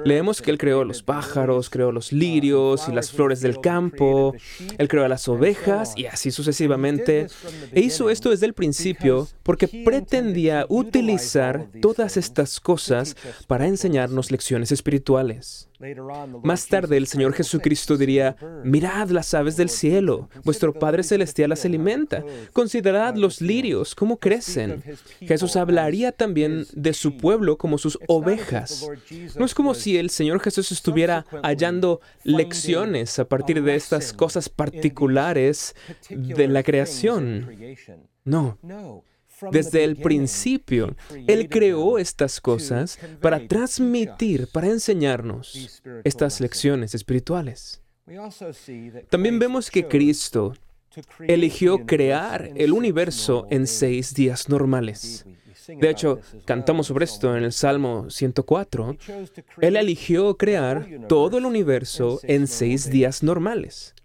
Leemos 0.05 0.41
que 0.41 0.51
Él 0.51 0.59
creó 0.59 0.85
los 0.85 1.03
pájaros, 1.03 1.71
creó 1.71 1.91
los 1.91 2.13
lirios 2.13 2.89
y 2.89 2.93
las 2.93 3.11
flores 3.11 3.41
del 3.41 3.61
campo, 3.61 4.35
Él 4.79 4.89
creó 4.89 5.09
las 5.09 5.27
ovejas 5.27 5.95
y 5.97 6.07
así 6.07 6.31
sucesivamente. 6.31 7.27
E 7.73 7.81
hizo 7.81 8.11
esto 8.11 8.31
desde 8.31 8.47
el 8.47 8.55
principio 8.55 9.27
porque 9.43 9.69
pretendía 9.69 10.67
utilizar 10.69 11.69
todas 11.81 12.17
estas 12.17 12.61
cosas 12.61 13.17
para 13.47 13.67
enseñarnos 13.67 14.31
lecciones 14.31 14.71
espirituales. 14.71 15.69
Más 16.43 16.67
tarde 16.67 16.97
el 16.97 17.07
Señor 17.07 17.33
Jesucristo 17.33 17.97
diría, 17.97 18.37
mirad 18.65 19.11
las 19.11 19.35
aves 19.35 19.57
del 19.57 19.69
cielo, 19.69 20.29
vuestro 20.45 20.73
Padre 20.73 21.03
Celestial 21.03 21.51
las 21.51 21.65
alimenta, 21.65 22.25
considerad 22.53 23.17
los 23.17 23.41
lirios, 23.41 23.95
cómo 23.95 24.19
crecen. 24.19 24.83
Jesús 25.21 25.57
hablaría 25.57 26.13
también 26.13 26.67
de 26.73 26.95
su 26.95 27.17
pueblo 27.17 27.59
como 27.59 27.79
sus 27.79 27.99
ovejas. 28.09 28.89
No 29.37 29.45
es 29.45 29.55
como 29.55 29.75
si 29.75 29.97
el 29.97 30.11
Señor 30.11 30.41
Jesús 30.41 30.73
estuviera 30.73 31.27
hallando 31.43 32.01
lecciones 32.25 33.19
a 33.19 33.27
partir 33.27 33.63
de 33.63 33.75
estas 33.75 34.13
cosas 34.13 34.49
particulares 34.49 35.75
de 36.09 36.49
la 36.49 36.63
creación. 36.63 37.49
No. 38.25 38.59
Desde 39.51 39.85
el 39.85 39.97
principio, 39.97 40.97
Él 41.27 41.49
creó 41.49 41.99
estas 41.99 42.41
cosas 42.41 42.99
para 43.21 43.47
transmitir, 43.47 44.49
para 44.53 44.69
enseñarnos 44.69 45.83
estas 46.05 46.41
lecciones 46.41 46.95
espirituales. 46.95 47.83
También 49.11 49.39
vemos 49.39 49.71
que 49.71 49.87
Cristo 49.89 50.55
eligió 51.21 51.85
crear 51.85 52.51
el 52.55 52.73
universo 52.73 53.47
en 53.51 53.67
seis 53.67 54.15
días 54.15 54.49
normales. 54.49 55.27
De 55.69 55.91
hecho, 55.91 56.21
cantamos 56.45 56.87
sobre 56.87 57.05
esto 57.05 57.37
en 57.37 57.45
el 57.45 57.53
Salmo 57.53 58.09
104. 58.09 58.97
Él 59.61 59.77
eligió 59.77 60.37
crear 60.37 60.87
todo 61.09 61.39
el 61.39 61.45
universo 61.45 62.21
en 62.23 62.47
seis 62.47 62.89
días 62.89 63.23
normales. 63.23 63.96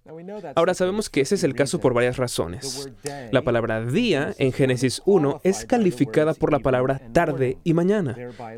Ahora 0.55 0.73
sabemos 0.73 1.09
que 1.09 1.21
ese 1.21 1.35
es 1.35 1.43
el 1.43 1.55
caso 1.55 1.79
por 1.79 1.93
varias 1.93 2.17
razones. 2.17 2.89
La 3.31 3.41
palabra 3.41 3.85
día 3.85 4.33
en 4.37 4.51
Génesis 4.51 5.01
1 5.05 5.41
es 5.43 5.65
calificada 5.65 6.33
por 6.33 6.51
la 6.51 6.59
palabra 6.59 7.01
tarde 7.13 7.57
y 7.63 7.73
mañana, 7.73 8.15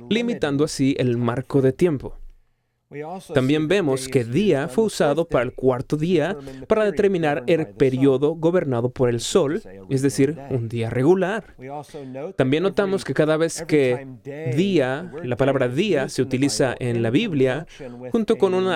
limitando 0.10 0.63
así 0.63 0.95
el 0.98 1.17
marco 1.17 1.62
de 1.62 1.74
tiempo. 1.74 2.17
También 3.34 3.68
vemos 3.68 4.08
que 4.08 4.24
día 4.24 4.68
fue 4.68 4.86
usado 4.86 5.26
para 5.26 5.44
el 5.44 5.54
cuarto 5.54 5.98
día 5.98 6.38
para 6.68 6.86
determinar 6.86 7.44
el 7.48 7.68
periodo 7.68 8.36
gobernado 8.36 8.90
por 8.90 9.10
el 9.10 9.20
sol, 9.20 9.62
es 9.90 10.02
decir, 10.02 10.38
un 10.50 10.70
día 10.70 10.90
regular. 10.90 11.56
También 12.36 12.64
notamos 12.64 13.04
que 13.04 13.14
cada 13.14 13.38
vez 13.38 13.64
que 13.68 14.08
día, 14.56 15.12
la 15.24 15.36
palabra 15.36 15.68
día 15.68 16.10
se 16.10 16.22
utiliza 16.22 16.76
en 16.80 17.02
la 17.02 17.10
Biblia, 17.10 17.66
junto 18.12 18.38
con 18.38 18.54
un 18.54 18.68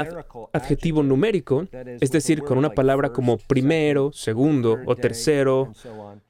adjetivo 0.54 1.04
numérico, 1.04 1.68
es 2.00 2.12
decir, 2.12 2.42
con 2.42 2.58
una 2.58 2.72
palabra 2.72 3.12
como 3.12 3.38
primero, 3.38 4.12
segundo 4.14 4.78
o 4.86 4.96
tercero, 4.96 5.72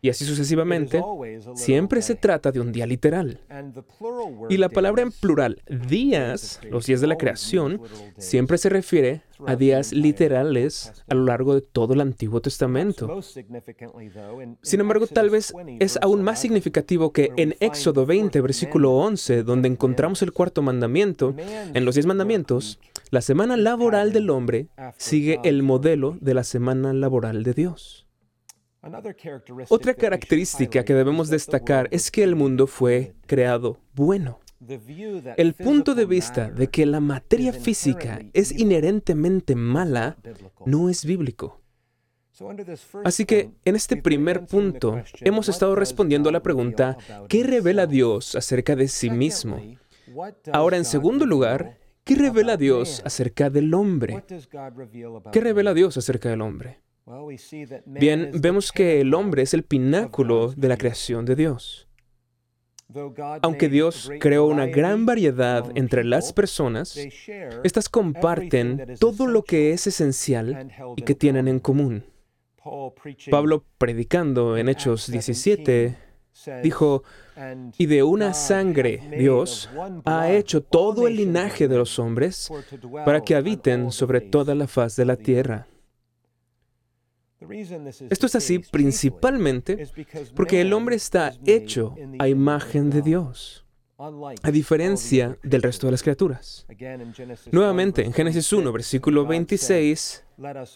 y 0.01 0.09
así 0.09 0.25
sucesivamente, 0.25 1.01
siempre 1.55 2.01
se 2.01 2.15
trata 2.15 2.51
de 2.51 2.59
un 2.59 2.71
día 2.71 2.85
literal. 2.85 3.39
Y 4.49 4.57
la 4.57 4.69
palabra 4.69 5.01
en 5.01 5.11
plural, 5.11 5.61
días, 5.87 6.59
los 6.69 6.85
días 6.85 7.01
de 7.01 7.07
la 7.07 7.17
creación, 7.17 7.76
siempre 8.17 8.57
se 8.57 8.69
refiere 8.69 9.21
a 9.45 9.55
días 9.55 9.93
literales 9.93 10.91
a 11.07 11.15
lo 11.15 11.25
largo 11.25 11.55
de 11.55 11.61
todo 11.61 11.93
el 11.93 12.01
Antiguo 12.01 12.41
Testamento. 12.41 13.21
Sin 14.61 14.79
embargo, 14.79 15.07
tal 15.07 15.29
vez 15.29 15.53
es 15.79 15.97
aún 16.01 16.23
más 16.23 16.39
significativo 16.41 17.11
que 17.11 17.31
en 17.37 17.55
Éxodo 17.59 18.05
20, 18.05 18.41
versículo 18.41 18.93
11, 18.93 19.43
donde 19.43 19.67
encontramos 19.67 20.21
el 20.21 20.31
cuarto 20.31 20.61
mandamiento, 20.61 21.35
en 21.37 21.85
los 21.85 21.95
diez 21.95 22.05
mandamientos, 22.05 22.79
la 23.09 23.21
semana 23.21 23.57
laboral 23.57 24.13
del 24.13 24.29
hombre 24.29 24.67
sigue 24.97 25.39
el 25.43 25.63
modelo 25.63 26.17
de 26.19 26.33
la 26.33 26.43
semana 26.43 26.93
laboral 26.93 27.43
de 27.43 27.53
Dios. 27.53 28.07
Otra 29.69 29.93
característica 29.93 30.83
que 30.85 30.93
debemos 30.93 31.29
destacar 31.29 31.87
es 31.91 32.11
que 32.11 32.23
el 32.23 32.35
mundo 32.35 32.67
fue 32.67 33.13
creado 33.25 33.79
bueno. 33.93 34.39
El 35.37 35.53
punto 35.53 35.93
de 35.93 36.05
vista 36.05 36.49
de 36.49 36.67
que 36.67 36.85
la 36.85 36.99
materia 36.99 37.53
física 37.53 38.21
es 38.33 38.51
inherentemente 38.51 39.55
mala 39.55 40.17
no 40.65 40.89
es 40.89 41.05
bíblico. 41.05 41.61
Así 43.03 43.25
que 43.25 43.51
en 43.65 43.75
este 43.75 43.97
primer 43.97 44.45
punto 44.45 45.01
hemos 45.21 45.49
estado 45.49 45.75
respondiendo 45.75 46.29
a 46.29 46.31
la 46.31 46.43
pregunta, 46.43 46.97
¿qué 47.27 47.43
revela 47.43 47.87
Dios 47.87 48.35
acerca 48.35 48.75
de 48.75 48.87
sí 48.87 49.09
mismo? 49.09 49.61
Ahora, 50.51 50.77
en 50.77 50.85
segundo 50.85 51.25
lugar, 51.25 51.77
¿qué 52.03 52.15
revela 52.15 52.57
Dios 52.57 53.01
acerca 53.05 53.49
del 53.49 53.73
hombre? 53.73 54.23
¿Qué 55.31 55.41
revela 55.41 55.73
Dios 55.73 55.97
acerca 55.97 56.29
del 56.29 56.41
hombre? 56.41 56.81
Bien, 57.85 58.31
vemos 58.33 58.71
que 58.71 59.01
el 59.01 59.13
hombre 59.13 59.41
es 59.41 59.53
el 59.53 59.63
pináculo 59.63 60.51
de 60.55 60.67
la 60.67 60.77
creación 60.77 61.25
de 61.25 61.35
Dios. 61.35 61.86
Aunque 63.41 63.67
Dios 63.69 64.09
creó 64.19 64.45
una 64.45 64.65
gran 64.65 65.05
variedad 65.05 65.65
entre 65.75 66.03
las 66.03 66.31
personas, 66.31 66.97
estas 67.63 67.89
comparten 67.89 68.95
todo 68.99 69.27
lo 69.27 69.43
que 69.43 69.71
es 69.71 69.87
esencial 69.87 70.71
y 70.95 71.01
que 71.01 71.15
tienen 71.15 71.47
en 71.47 71.59
común. 71.59 72.05
Pablo, 73.29 73.63
predicando 73.77 74.57
en 74.57 74.69
Hechos 74.69 75.09
17, 75.11 75.97
dijo, 76.63 77.03
y 77.77 77.85
de 77.85 78.03
una 78.03 78.33
sangre 78.33 79.01
Dios 79.17 79.69
ha 80.05 80.31
hecho 80.31 80.61
todo 80.63 81.07
el 81.07 81.17
linaje 81.17 81.67
de 81.67 81.77
los 81.77 81.99
hombres 81.99 82.49
para 83.05 83.21
que 83.21 83.35
habiten 83.35 83.91
sobre 83.91 84.21
toda 84.21 84.55
la 84.55 84.67
faz 84.67 84.95
de 84.95 85.05
la 85.05 85.15
tierra. 85.15 85.67
Esto 88.09 88.25
es 88.25 88.35
así 88.35 88.59
principalmente 88.59 89.87
porque 90.35 90.61
el 90.61 90.73
hombre 90.73 90.95
está 90.95 91.33
hecho 91.45 91.95
a 92.19 92.27
imagen 92.27 92.89
de 92.89 93.01
Dios, 93.01 93.65
a 93.97 94.51
diferencia 94.51 95.37
del 95.43 95.61
resto 95.61 95.87
de 95.87 95.91
las 95.91 96.01
criaturas. 96.01 96.65
Nuevamente, 97.51 98.03
en 98.03 98.13
Génesis 98.13 98.51
1, 98.51 98.71
versículo 98.71 99.25
26, 99.25 100.25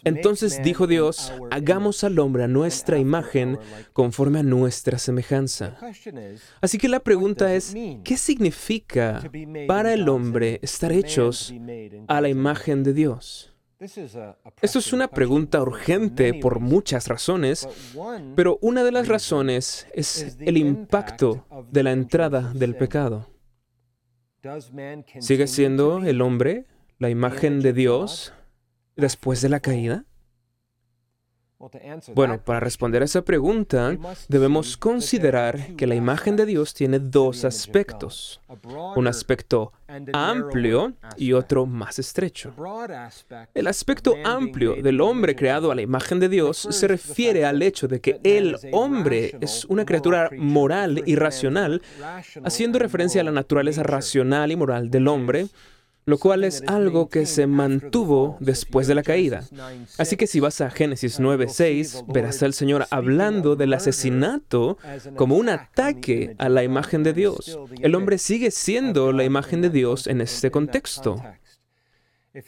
Entonces 0.04 0.62
dijo 0.62 0.86
Dios, 0.86 1.32
hagamos 1.50 2.04
al 2.04 2.18
hombre 2.18 2.44
a 2.44 2.48
nuestra 2.48 2.98
imagen 2.98 3.58
conforme 3.92 4.40
a 4.40 4.42
nuestra 4.44 4.98
semejanza. 4.98 5.78
Así 6.60 6.78
que 6.78 6.88
la 6.88 7.00
pregunta 7.00 7.54
es, 7.54 7.74
¿qué 8.04 8.16
significa 8.16 9.22
para 9.66 9.94
el 9.94 10.08
hombre 10.08 10.60
estar 10.62 10.92
hechos 10.92 11.52
a 12.06 12.20
la 12.20 12.28
imagen 12.28 12.82
de 12.84 12.92
Dios? 12.92 13.51
Esto 14.60 14.78
es 14.78 14.92
una 14.92 15.08
pregunta 15.08 15.60
urgente 15.60 16.34
por 16.34 16.60
muchas 16.60 17.08
razones, 17.08 17.68
pero 18.36 18.58
una 18.60 18.84
de 18.84 18.92
las 18.92 19.08
razones 19.08 19.88
es 19.92 20.36
el 20.38 20.56
impacto 20.56 21.46
de 21.70 21.82
la 21.82 21.90
entrada 21.90 22.52
del 22.54 22.76
pecado. 22.76 23.28
¿Sigue 25.18 25.48
siendo 25.48 25.98
el 25.98 26.20
hombre 26.20 26.66
la 26.98 27.10
imagen 27.10 27.60
de 27.60 27.72
Dios 27.72 28.32
después 28.94 29.42
de 29.42 29.48
la 29.48 29.58
caída? 29.58 30.04
Bueno, 32.14 32.42
para 32.42 32.58
responder 32.58 33.02
a 33.02 33.04
esa 33.04 33.22
pregunta, 33.22 33.96
debemos 34.28 34.76
considerar 34.76 35.76
que 35.76 35.86
la 35.86 35.94
imagen 35.94 36.34
de 36.34 36.46
Dios 36.46 36.74
tiene 36.74 36.98
dos 36.98 37.44
aspectos, 37.44 38.40
un 38.96 39.06
aspecto 39.06 39.72
amplio 40.12 40.94
y 41.16 41.32
otro 41.32 41.66
más 41.66 42.00
estrecho. 42.00 42.52
El 43.54 43.66
aspecto 43.68 44.14
amplio 44.24 44.74
del 44.82 45.00
hombre 45.00 45.36
creado 45.36 45.70
a 45.70 45.74
la 45.74 45.82
imagen 45.82 46.18
de 46.18 46.28
Dios 46.28 46.58
se 46.58 46.88
refiere 46.88 47.44
al 47.44 47.62
hecho 47.62 47.86
de 47.86 48.00
que 48.00 48.20
el 48.24 48.56
hombre 48.72 49.36
es 49.40 49.64
una 49.66 49.84
criatura 49.84 50.30
moral 50.36 51.02
y 51.06 51.14
racional, 51.14 51.80
haciendo 52.42 52.80
referencia 52.80 53.20
a 53.20 53.24
la 53.24 53.32
naturaleza 53.32 53.84
racional 53.84 54.50
y 54.50 54.56
moral 54.56 54.90
del 54.90 55.06
hombre, 55.06 55.46
lo 56.04 56.18
cual 56.18 56.44
es 56.44 56.62
algo 56.66 57.08
que 57.08 57.26
se 57.26 57.46
mantuvo 57.46 58.36
después 58.40 58.86
de 58.86 58.94
la 58.94 59.02
caída. 59.02 59.44
Así 59.98 60.16
que 60.16 60.26
si 60.26 60.40
vas 60.40 60.60
a 60.60 60.70
Génesis 60.70 61.20
9:6, 61.20 62.04
verás 62.08 62.42
al 62.42 62.54
Señor 62.54 62.86
hablando 62.90 63.56
del 63.56 63.72
asesinato 63.74 64.78
como 65.16 65.36
un 65.36 65.48
ataque 65.48 66.34
a 66.38 66.48
la 66.48 66.64
imagen 66.64 67.02
de 67.02 67.12
Dios. 67.12 67.58
El 67.80 67.94
hombre 67.94 68.18
sigue 68.18 68.50
siendo 68.50 69.12
la 69.12 69.24
imagen 69.24 69.62
de 69.62 69.70
Dios 69.70 70.06
en 70.06 70.20
este 70.20 70.50
contexto. 70.50 71.22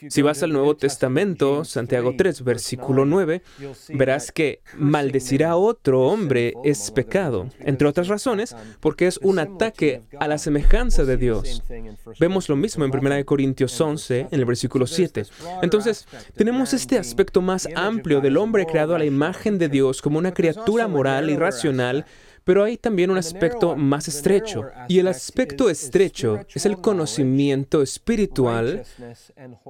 Si 0.09 0.23
vas 0.23 0.41
al 0.41 0.51
Nuevo 0.51 0.75
Testamento, 0.75 1.63
Santiago 1.63 2.15
3, 2.17 2.43
versículo 2.43 3.05
9, 3.05 3.43
verás 3.89 4.31
que 4.31 4.61
maldecir 4.77 5.43
a 5.43 5.57
otro 5.57 6.01
hombre 6.07 6.53
es 6.63 6.89
pecado, 6.89 7.49
entre 7.59 7.87
otras 7.87 8.07
razones, 8.07 8.55
porque 8.79 9.05
es 9.05 9.19
un 9.21 9.37
ataque 9.37 10.01
a 10.19 10.27
la 10.27 10.39
semejanza 10.39 11.03
de 11.05 11.17
Dios. 11.17 11.61
Vemos 12.19 12.49
lo 12.49 12.55
mismo 12.55 12.83
en 12.83 12.97
1 12.97 13.25
Corintios 13.25 13.79
11, 13.79 14.21
en 14.31 14.39
el 14.39 14.45
versículo 14.45 14.87
7. 14.87 15.25
Entonces, 15.61 16.07
tenemos 16.35 16.73
este 16.73 16.97
aspecto 16.97 17.41
más 17.41 17.67
amplio 17.75 18.21
del 18.21 18.37
hombre 18.37 18.65
creado 18.65 18.95
a 18.95 18.99
la 18.99 19.05
imagen 19.05 19.59
de 19.59 19.69
Dios 19.69 20.01
como 20.01 20.17
una 20.17 20.33
criatura 20.33 20.87
moral 20.87 21.29
y 21.29 21.37
racional 21.37 22.05
pero 22.45 22.63
hay 22.63 22.77
también 22.77 23.09
un 23.09 23.17
aspecto 23.17 23.75
más 23.75 24.07
estrecho, 24.07 24.69
y 24.87 24.99
el 24.99 25.07
aspecto 25.07 25.69
estrecho 25.69 26.45
es 26.53 26.65
el 26.65 26.77
conocimiento 26.77 27.81
espiritual, 27.81 28.85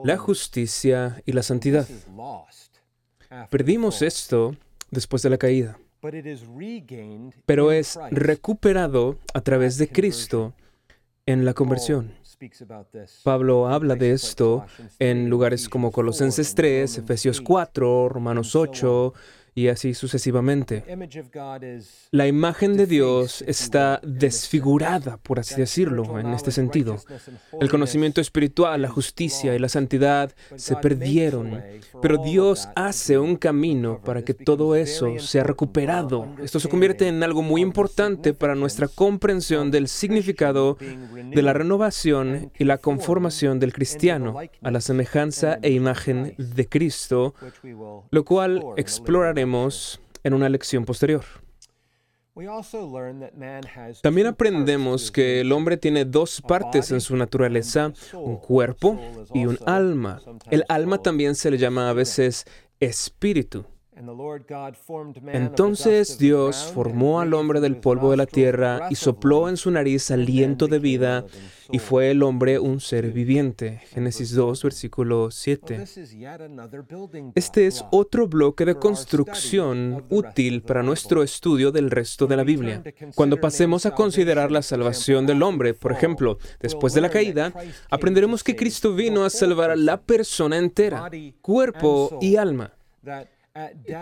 la 0.04 0.18
justicia 0.18 1.24
y 1.26 1.32
la 1.32 1.42
santidad. 1.42 1.88
Perdimos 3.50 4.02
esto 4.02 4.56
después 4.92 5.24
de 5.24 5.30
la 5.30 5.38
caída, 5.38 5.80
pero 7.46 7.72
es 7.72 7.98
recuperado 8.12 9.18
a 9.34 9.42
través 9.42 9.78
de 9.78 9.88
Cristo 9.88 10.54
en 11.26 11.46
la 11.46 11.54
conversión. 11.54 12.14
Pablo 13.24 13.70
habla 13.70 13.96
de 13.96 14.12
esto 14.12 14.66
en 15.00 15.30
lugares 15.30 15.70
como 15.70 15.92
Colosenses 15.92 16.54
3, 16.54 16.98
Efesios 16.98 17.40
4, 17.40 18.10
Romanos 18.10 18.54
8, 18.54 19.14
y 19.58 19.70
así 19.70 19.94
sucesivamente. 19.94 20.84
La 22.12 22.28
imagen 22.28 22.76
de 22.76 22.86
Dios 22.86 23.42
está 23.48 24.02
desfigurada, 24.04 25.16
por 25.16 25.40
así 25.40 25.56
decirlo, 25.56 26.20
en 26.20 26.34
este 26.34 26.52
sentido. 26.52 26.98
El 27.62 27.70
conocimiento 27.70 28.20
espiritual, 28.20 28.82
la 28.82 28.90
justicia 28.90 29.56
y 29.56 29.60
la 29.60 29.70
santidad 29.70 30.36
se 30.58 30.76
perdieron, 30.76 31.64
pero 32.02 32.18
Dios 32.18 32.68
hace 32.76 33.18
un 33.18 33.38
camino 33.38 34.02
para 34.04 34.24
que 34.24 34.34
todo 34.34 34.76
eso 34.76 35.20
sea 35.20 35.46
recuperado. 35.46 36.28
Esto 36.44 36.60
se 36.60 36.68
convierte 36.68 37.08
en 37.08 37.24
algo 37.24 37.42
muy 37.42 37.62
importante 37.62 38.34
para 38.34 38.56
nuestra 38.56 38.90
comprensión 38.90 39.72
del 39.72 39.88
significado 39.88 40.78
de 40.82 41.42
la 41.42 41.54
renovación 41.54 42.52
y 42.60 42.66
la 42.66 42.80
conformación 42.80 43.60
del 43.60 43.72
cristiano 43.72 44.38
a 44.62 44.72
la 44.72 44.82
semejanza 44.82 45.60
e 45.62 45.72
imagen 45.72 46.36
de 46.38 46.68
Cristo, 46.68 47.36
lo 48.12 48.26
cual 48.26 48.62
exploraremos 48.76 49.45
en 50.24 50.34
una 50.34 50.50
lección 50.50 50.86
posterior. 50.86 51.24
También 54.02 54.28
aprendemos 54.28 55.12
que 55.12 55.40
el 55.40 55.52
hombre 55.54 55.78
tiene 55.78 56.04
dos 56.04 56.42
partes 56.42 56.92
en 56.92 57.00
su 57.00 57.16
naturaleza, 57.16 57.94
un 58.14 58.38
cuerpo 58.38 59.00
y 59.34 59.46
un 59.46 59.58
alma. 59.66 60.22
El 60.52 60.66
alma 60.68 61.02
también 61.02 61.36
se 61.36 61.50
le 61.50 61.58
llama 61.58 61.90
a 61.90 61.94
veces 61.94 62.46
espíritu. 62.82 63.66
Entonces 65.28 66.18
Dios 66.18 66.72
formó 66.74 67.22
al 67.22 67.34
hombre 67.34 67.62
del 67.62 67.78
polvo 67.78 68.12
de 68.12 68.18
la 68.18 68.26
tierra 68.26 68.88
y 68.90 68.96
sopló 68.96 69.48
en 69.48 69.56
su 69.56 69.72
nariz 69.72 70.12
aliento 70.12 70.68
de 70.68 70.80
vida 70.80 71.26
y 71.72 71.80
fue 71.80 72.12
el 72.12 72.22
hombre 72.22 72.60
un 72.60 72.82
ser 72.82 73.12
viviente. 73.12 73.82
Génesis 73.92 74.36
2, 74.36 74.64
versículo 74.64 75.32
7. 75.32 75.86
Este 77.36 77.68
es 77.68 77.86
otro 77.92 78.28
bloque 78.28 78.66
de 78.66 78.76
construcción 78.76 80.04
útil 80.10 80.62
para 80.62 80.84
nuestro 80.84 81.24
estudio 81.24 81.72
del 81.72 81.90
resto 81.90 82.28
de 82.28 82.36
la 82.36 82.44
Biblia. 82.44 82.84
Cuando 83.16 83.40
pasemos 83.40 83.86
a 83.86 83.92
considerar 83.92 84.52
la 84.52 84.62
salvación 84.62 85.26
del 85.26 85.42
hombre, 85.42 85.74
por 85.74 85.94
ejemplo, 85.94 86.38
después 86.60 86.94
de 86.94 87.02
la 87.02 87.10
caída, 87.10 87.54
aprenderemos 87.90 88.44
que 88.44 88.56
Cristo 88.56 88.94
vino 88.94 89.24
a 89.24 89.30
salvar 89.30 89.72
a 89.72 89.76
la 89.76 90.02
persona 90.02 90.58
entera, 90.58 91.10
cuerpo 91.42 92.20
y 92.22 92.36
alma 92.36 92.74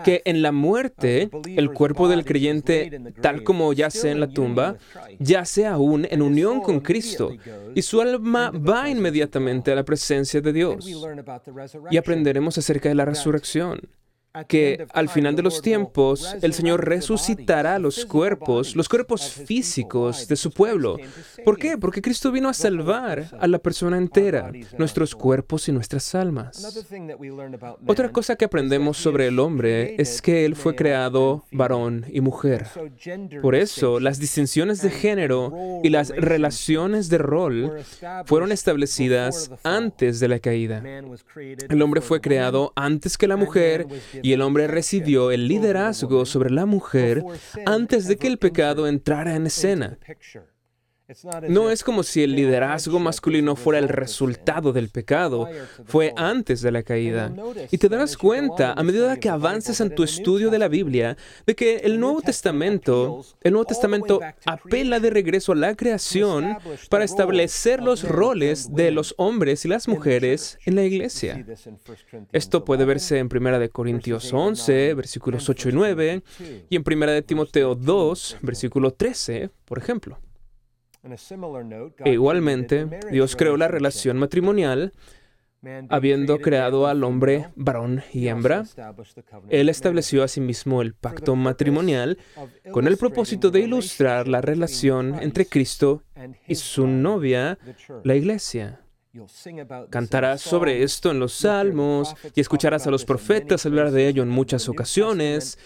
que 0.04 0.22
en 0.24 0.42
la 0.42 0.50
muerte 0.50 1.30
el 1.46 1.72
cuerpo 1.72 2.08
del 2.08 2.24
creyente, 2.24 3.00
tal 3.20 3.44
como 3.44 3.72
yace 3.72 4.10
en 4.10 4.20
la 4.20 4.28
tumba, 4.28 4.76
yace 5.18 5.66
aún 5.66 6.06
en 6.10 6.22
unión 6.22 6.60
con 6.60 6.80
Cristo 6.80 7.30
y 7.74 7.82
su 7.82 8.00
alma 8.00 8.50
va 8.50 8.88
inmediatamente 8.88 9.70
a 9.70 9.76
la 9.76 9.84
presencia 9.84 10.40
de 10.40 10.52
Dios. 10.52 10.88
Y 11.90 11.96
aprenderemos 11.96 12.58
acerca 12.58 12.88
de 12.88 12.96
la 12.96 13.04
resurrección 13.04 13.80
que 14.48 14.86
al 14.92 15.08
final 15.08 15.36
de 15.36 15.42
los 15.42 15.62
tiempos 15.62 16.34
el 16.42 16.52
Señor 16.52 16.84
resucitará 16.84 17.78
los 17.78 18.04
cuerpos, 18.04 18.74
los 18.74 18.88
cuerpos 18.88 19.30
físicos 19.30 20.26
de 20.26 20.36
su 20.36 20.50
pueblo. 20.50 20.98
¿Por 21.44 21.58
qué? 21.58 21.78
Porque 21.78 22.02
Cristo 22.02 22.32
vino 22.32 22.48
a 22.48 22.54
salvar 22.54 23.28
a 23.38 23.46
la 23.46 23.58
persona 23.58 23.96
entera, 23.96 24.50
nuestros 24.76 25.14
cuerpos 25.14 25.68
y 25.68 25.72
nuestras 25.72 26.14
almas. 26.14 26.84
Otra 27.86 28.10
cosa 28.10 28.36
que 28.36 28.44
aprendemos 28.44 28.96
sobre 28.96 29.28
el 29.28 29.38
hombre 29.38 29.94
es 29.98 30.20
que 30.20 30.44
Él 30.44 30.56
fue 30.56 30.74
creado 30.74 31.44
varón 31.52 32.04
y 32.12 32.20
mujer. 32.20 32.66
Por 33.40 33.54
eso, 33.54 34.00
las 34.00 34.18
distinciones 34.18 34.82
de 34.82 34.90
género 34.90 35.80
y 35.82 35.90
las 35.90 36.08
relaciones 36.08 37.08
de 37.08 37.18
rol 37.18 37.72
fueron 38.26 38.50
establecidas 38.50 39.50
antes 39.62 40.18
de 40.18 40.28
la 40.28 40.40
caída. 40.40 40.82
El 41.68 41.82
hombre 41.82 42.00
fue 42.00 42.20
creado 42.20 42.72
antes 42.74 43.16
que 43.16 43.28
la 43.28 43.36
mujer 43.36 43.86
y 44.24 44.32
el 44.32 44.40
hombre 44.40 44.66
recibió 44.68 45.30
el 45.30 45.48
liderazgo 45.48 46.24
sobre 46.24 46.48
la 46.48 46.64
mujer 46.64 47.22
antes 47.66 48.08
de 48.08 48.16
que 48.16 48.26
el 48.26 48.38
pecado 48.38 48.86
entrara 48.86 49.36
en 49.36 49.46
escena. 49.46 49.98
No 51.48 51.70
es 51.70 51.84
como 51.84 52.02
si 52.02 52.22
el 52.22 52.34
liderazgo 52.34 52.98
masculino 52.98 53.56
fuera 53.56 53.78
el 53.78 53.90
resultado 53.90 54.72
del 54.72 54.88
pecado, 54.88 55.46
fue 55.84 56.14
antes 56.16 56.62
de 56.62 56.72
la 56.72 56.82
caída. 56.82 57.30
Y 57.70 57.76
te 57.76 57.90
darás 57.90 58.16
cuenta, 58.16 58.72
a 58.72 58.82
medida 58.82 59.18
que 59.18 59.28
avances 59.28 59.80
en 59.80 59.94
tu 59.94 60.02
estudio 60.02 60.50
de 60.50 60.58
la 60.58 60.68
Biblia, 60.68 61.18
de 61.46 61.54
que 61.54 61.76
el 61.76 62.00
Nuevo 62.00 62.22
Testamento, 62.22 63.22
el 63.42 63.52
Nuevo 63.52 63.66
Testamento 63.66 64.20
apela 64.46 64.98
de 64.98 65.10
regreso 65.10 65.52
a 65.52 65.56
la 65.56 65.74
creación 65.74 66.56
para 66.88 67.04
establecer 67.04 67.82
los 67.82 68.02
roles 68.02 68.74
de 68.74 68.90
los 68.90 69.14
hombres 69.18 69.66
y 69.66 69.68
las 69.68 69.88
mujeres 69.88 70.58
en 70.64 70.74
la 70.74 70.84
iglesia. 70.84 71.44
Esto 72.32 72.64
puede 72.64 72.86
verse 72.86 73.18
en 73.18 73.28
1 73.30 73.70
Corintios 73.70 74.32
11, 74.32 74.94
versículos 74.94 75.50
8 75.50 75.68
y 75.68 75.72
9, 75.72 76.22
y 76.70 76.76
en 76.76 76.84
1 76.86 77.22
Timoteo 77.24 77.74
2, 77.74 78.38
versículo 78.40 78.92
13, 78.92 79.50
por 79.66 79.76
ejemplo. 79.78 80.18
E 82.04 82.12
igualmente, 82.12 82.88
Dios 83.10 83.36
creó 83.36 83.56
la 83.56 83.68
relación 83.68 84.18
matrimonial 84.18 84.92
habiendo 85.88 86.38
creado 86.38 86.86
al 86.86 87.04
hombre 87.04 87.48
varón 87.56 88.02
y 88.12 88.28
hembra, 88.28 88.64
Él 89.48 89.68
estableció 89.68 90.22
asimismo 90.22 90.82
el 90.82 90.94
pacto 90.94 91.36
matrimonial 91.36 92.18
con 92.70 92.86
el 92.86 92.96
propósito 92.96 93.50
de 93.50 93.60
ilustrar 93.60 94.28
la 94.28 94.40
relación 94.40 95.16
entre 95.22 95.46
Cristo 95.46 96.02
y 96.46 96.54
su 96.56 96.86
novia, 96.86 97.58
la 98.02 98.14
iglesia. 98.14 98.80
Cantarás 99.90 100.40
sobre 100.40 100.82
esto 100.82 101.10
en 101.12 101.20
los 101.20 101.32
salmos 101.32 102.14
y 102.34 102.40
escucharás 102.40 102.86
a 102.86 102.90
los 102.90 103.04
profetas 103.04 103.64
hablar 103.64 103.92
de 103.92 104.08
ello 104.08 104.22
en 104.22 104.28
muchas 104.28 104.68
ocasiones. 104.68 105.58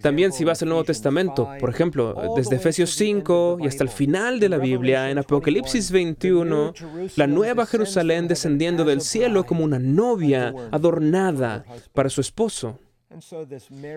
También 0.00 0.32
si 0.32 0.44
vas 0.44 0.62
al 0.62 0.68
Nuevo 0.68 0.84
Testamento, 0.84 1.48
por 1.60 1.70
ejemplo, 1.70 2.34
desde 2.36 2.56
Efesios 2.56 2.90
5 2.90 3.58
y 3.60 3.66
hasta 3.66 3.84
el 3.84 3.90
final 3.90 4.40
de 4.40 4.48
la 4.48 4.58
Biblia, 4.58 5.10
en 5.10 5.18
Apocalipsis 5.18 5.90
21, 5.90 6.72
la 7.16 7.26
nueva 7.26 7.66
Jerusalén 7.66 8.28
descendiendo 8.28 8.84
del 8.84 9.00
cielo 9.00 9.44
como 9.44 9.64
una 9.64 9.78
novia 9.78 10.54
adornada 10.70 11.64
para 11.92 12.08
su 12.08 12.20
esposo. 12.20 12.78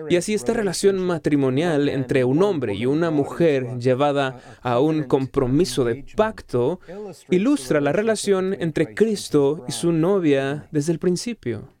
Y 0.08 0.16
así 0.16 0.34
esta 0.34 0.52
relación 0.52 0.98
matrimonial 0.98 1.88
entre 1.88 2.24
un 2.24 2.42
hombre 2.42 2.74
y 2.74 2.86
una 2.86 3.10
mujer 3.10 3.78
llevada 3.78 4.40
a 4.62 4.80
un 4.80 5.04
compromiso 5.04 5.84
de 5.84 6.04
pacto 6.16 6.80
ilustra 7.28 7.80
la 7.80 7.92
relación 7.92 8.54
entre 8.58 8.94
Cristo 8.94 9.64
y 9.68 9.72
su 9.72 9.92
novia 9.92 10.68
desde 10.70 10.92
el 10.92 10.98
principio. 10.98 11.79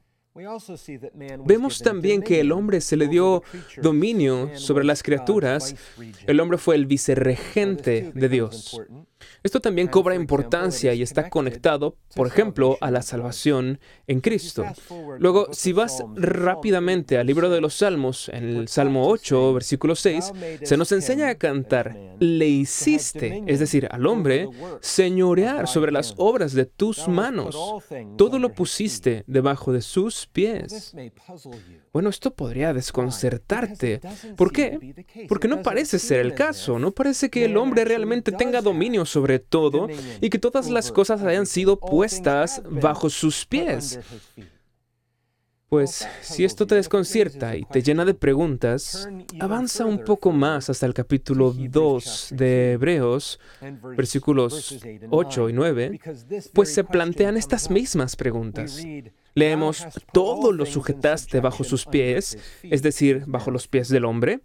Vemos 1.44 1.80
también 1.80 2.22
que 2.22 2.40
el 2.40 2.52
hombre 2.52 2.80
se 2.80 2.96
le 2.96 3.08
dio 3.08 3.42
dominio 3.82 4.56
sobre 4.56 4.84
las 4.84 5.02
criaturas. 5.02 5.74
El 6.26 6.40
hombre 6.40 6.58
fue 6.58 6.76
el 6.76 6.86
vicerregente 6.86 8.12
de 8.14 8.28
Dios. 8.28 8.80
Esto 9.42 9.60
también 9.60 9.88
cobra 9.88 10.14
importancia 10.14 10.94
y 10.94 11.02
está 11.02 11.30
conectado, 11.30 11.96
por 12.14 12.26
ejemplo, 12.26 12.78
a 12.80 12.90
la 12.90 13.02
salvación 13.02 13.80
en 14.06 14.20
Cristo. 14.20 14.64
Luego, 15.18 15.48
si 15.52 15.72
vas 15.72 16.02
rápidamente 16.14 17.18
al 17.18 17.26
libro 17.26 17.50
de 17.50 17.60
los 17.60 17.74
Salmos, 17.74 18.28
en 18.28 18.44
el 18.44 18.68
Salmo 18.68 19.08
8, 19.08 19.54
versículo 19.54 19.94
6, 19.94 20.32
se 20.62 20.76
nos 20.76 20.92
enseña 20.92 21.28
a 21.28 21.34
cantar, 21.36 21.96
le 22.18 22.48
hiciste, 22.48 23.42
es 23.46 23.60
decir, 23.60 23.88
al 23.90 24.06
hombre, 24.06 24.48
señorear 24.80 25.68
sobre 25.68 25.92
las 25.92 26.14
obras 26.16 26.52
de 26.52 26.66
tus 26.66 27.08
manos. 27.08 27.56
Todo 28.16 28.38
lo 28.38 28.52
pusiste 28.52 29.24
debajo 29.26 29.72
de 29.72 29.82
sus 29.82 30.26
pies. 30.26 30.94
Bueno, 31.92 32.08
esto 32.08 32.34
podría 32.34 32.72
desconcertarte. 32.72 34.00
¿Por 34.36 34.52
qué? 34.52 34.94
Porque 35.28 35.48
no 35.48 35.62
parece 35.62 35.98
ser 35.98 36.20
el 36.20 36.34
caso. 36.34 36.78
No 36.78 36.92
parece 36.92 37.30
que 37.30 37.44
el 37.44 37.56
hombre 37.56 37.84
realmente 37.84 38.32
tenga 38.32 38.60
dominio 38.60 39.04
sobre 39.10 39.38
todo 39.38 39.88
y 40.20 40.30
que 40.30 40.38
todas 40.38 40.70
las 40.70 40.92
cosas 40.92 41.22
hayan 41.22 41.46
sido 41.46 41.78
puestas 41.78 42.62
bajo 42.70 43.10
sus 43.10 43.44
pies. 43.44 43.98
Pues 45.70 46.04
si 46.20 46.44
esto 46.44 46.66
te 46.66 46.74
desconcierta 46.74 47.56
y 47.56 47.62
te 47.62 47.80
llena 47.80 48.04
de 48.04 48.14
preguntas, 48.14 49.08
avanza 49.38 49.84
un 49.84 50.02
poco 50.02 50.32
más 50.32 50.68
hasta 50.68 50.84
el 50.84 50.94
capítulo 50.94 51.54
2 51.56 52.34
de 52.36 52.72
Hebreos, 52.72 53.38
versículos 53.96 54.80
8 55.10 55.48
y 55.48 55.52
9, 55.52 56.00
pues 56.52 56.74
se 56.74 56.82
plantean 56.82 57.36
estas 57.36 57.70
mismas 57.70 58.16
preguntas. 58.16 58.84
Leemos, 59.34 59.86
todo 60.12 60.50
lo 60.50 60.66
sujetaste 60.66 61.38
bajo 61.38 61.62
sus 61.62 61.86
pies, 61.86 62.36
es 62.64 62.82
decir, 62.82 63.22
bajo 63.28 63.52
los 63.52 63.68
pies 63.68 63.88
del 63.90 64.06
hombre, 64.06 64.40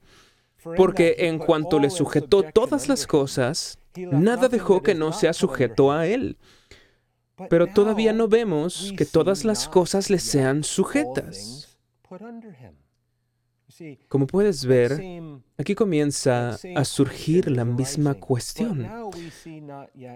porque 0.77 1.15
en 1.19 1.39
cuanto 1.39 1.79
le 1.79 1.89
sujetó 1.89 2.43
todas 2.43 2.87
las 2.87 3.07
cosas, 3.07 3.79
nada 3.95 4.47
dejó 4.47 4.81
que 4.81 4.95
no 4.95 5.13
sea 5.13 5.33
sujeto 5.33 5.91
a 5.91 6.07
él. 6.07 6.37
Pero 7.49 7.67
todavía 7.67 8.13
no 8.13 8.27
vemos 8.27 8.93
que 8.97 9.05
todas 9.05 9.43
las 9.43 9.67
cosas 9.67 10.09
le 10.09 10.19
sean 10.19 10.63
sujetas. 10.63 11.77
Como 14.07 14.25
puedes 14.25 14.65
ver, 14.65 15.03
aquí 15.57 15.75
comienza 15.75 16.57
a 16.75 16.85
surgir 16.85 17.51
la 17.51 17.65
misma 17.65 18.13
cuestión. 18.13 18.87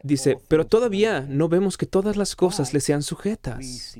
Dice, 0.03 0.37
pero 0.47 0.65
todavía 0.65 1.21
no 1.21 1.49
vemos 1.49 1.77
que 1.77 1.85
todas 1.85 2.15
las 2.15 2.35
cosas 2.35 2.73
le 2.73 2.79
sean 2.79 3.03
sujetas. 3.03 3.97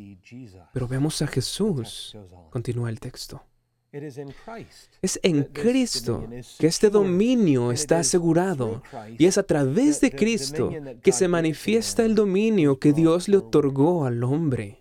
Pero 0.73 0.87
vemos 0.87 1.21
a 1.21 1.27
Jesús, 1.27 2.17
continúa 2.51 2.89
el 2.89 2.99
texto. 3.01 3.43
Es 3.91 5.19
en 5.23 5.43
Cristo 5.45 6.27
que 6.59 6.67
este 6.67 6.89
dominio 6.89 7.71
está 7.71 7.99
asegurado. 7.99 8.83
Y 9.17 9.25
es 9.25 9.37
a 9.37 9.43
través 9.43 9.99
de 10.01 10.11
Cristo 10.11 10.71
que 11.01 11.11
se 11.11 11.27
manifiesta 11.27 12.05
el 12.05 12.13
dominio 12.13 12.77
que 12.77 12.93
Dios 12.93 13.27
le 13.27 13.37
otorgó 13.37 14.05
al 14.05 14.23
hombre. 14.23 14.78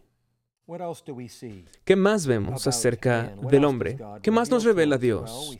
¿Qué 1.84 1.96
más 1.96 2.26
vemos 2.26 2.66
acerca 2.66 3.32
del 3.50 3.64
hombre? 3.64 3.96
¿Qué 4.20 4.30
más 4.30 4.50
nos 4.50 4.64
revela 4.64 4.98
Dios? 4.98 5.58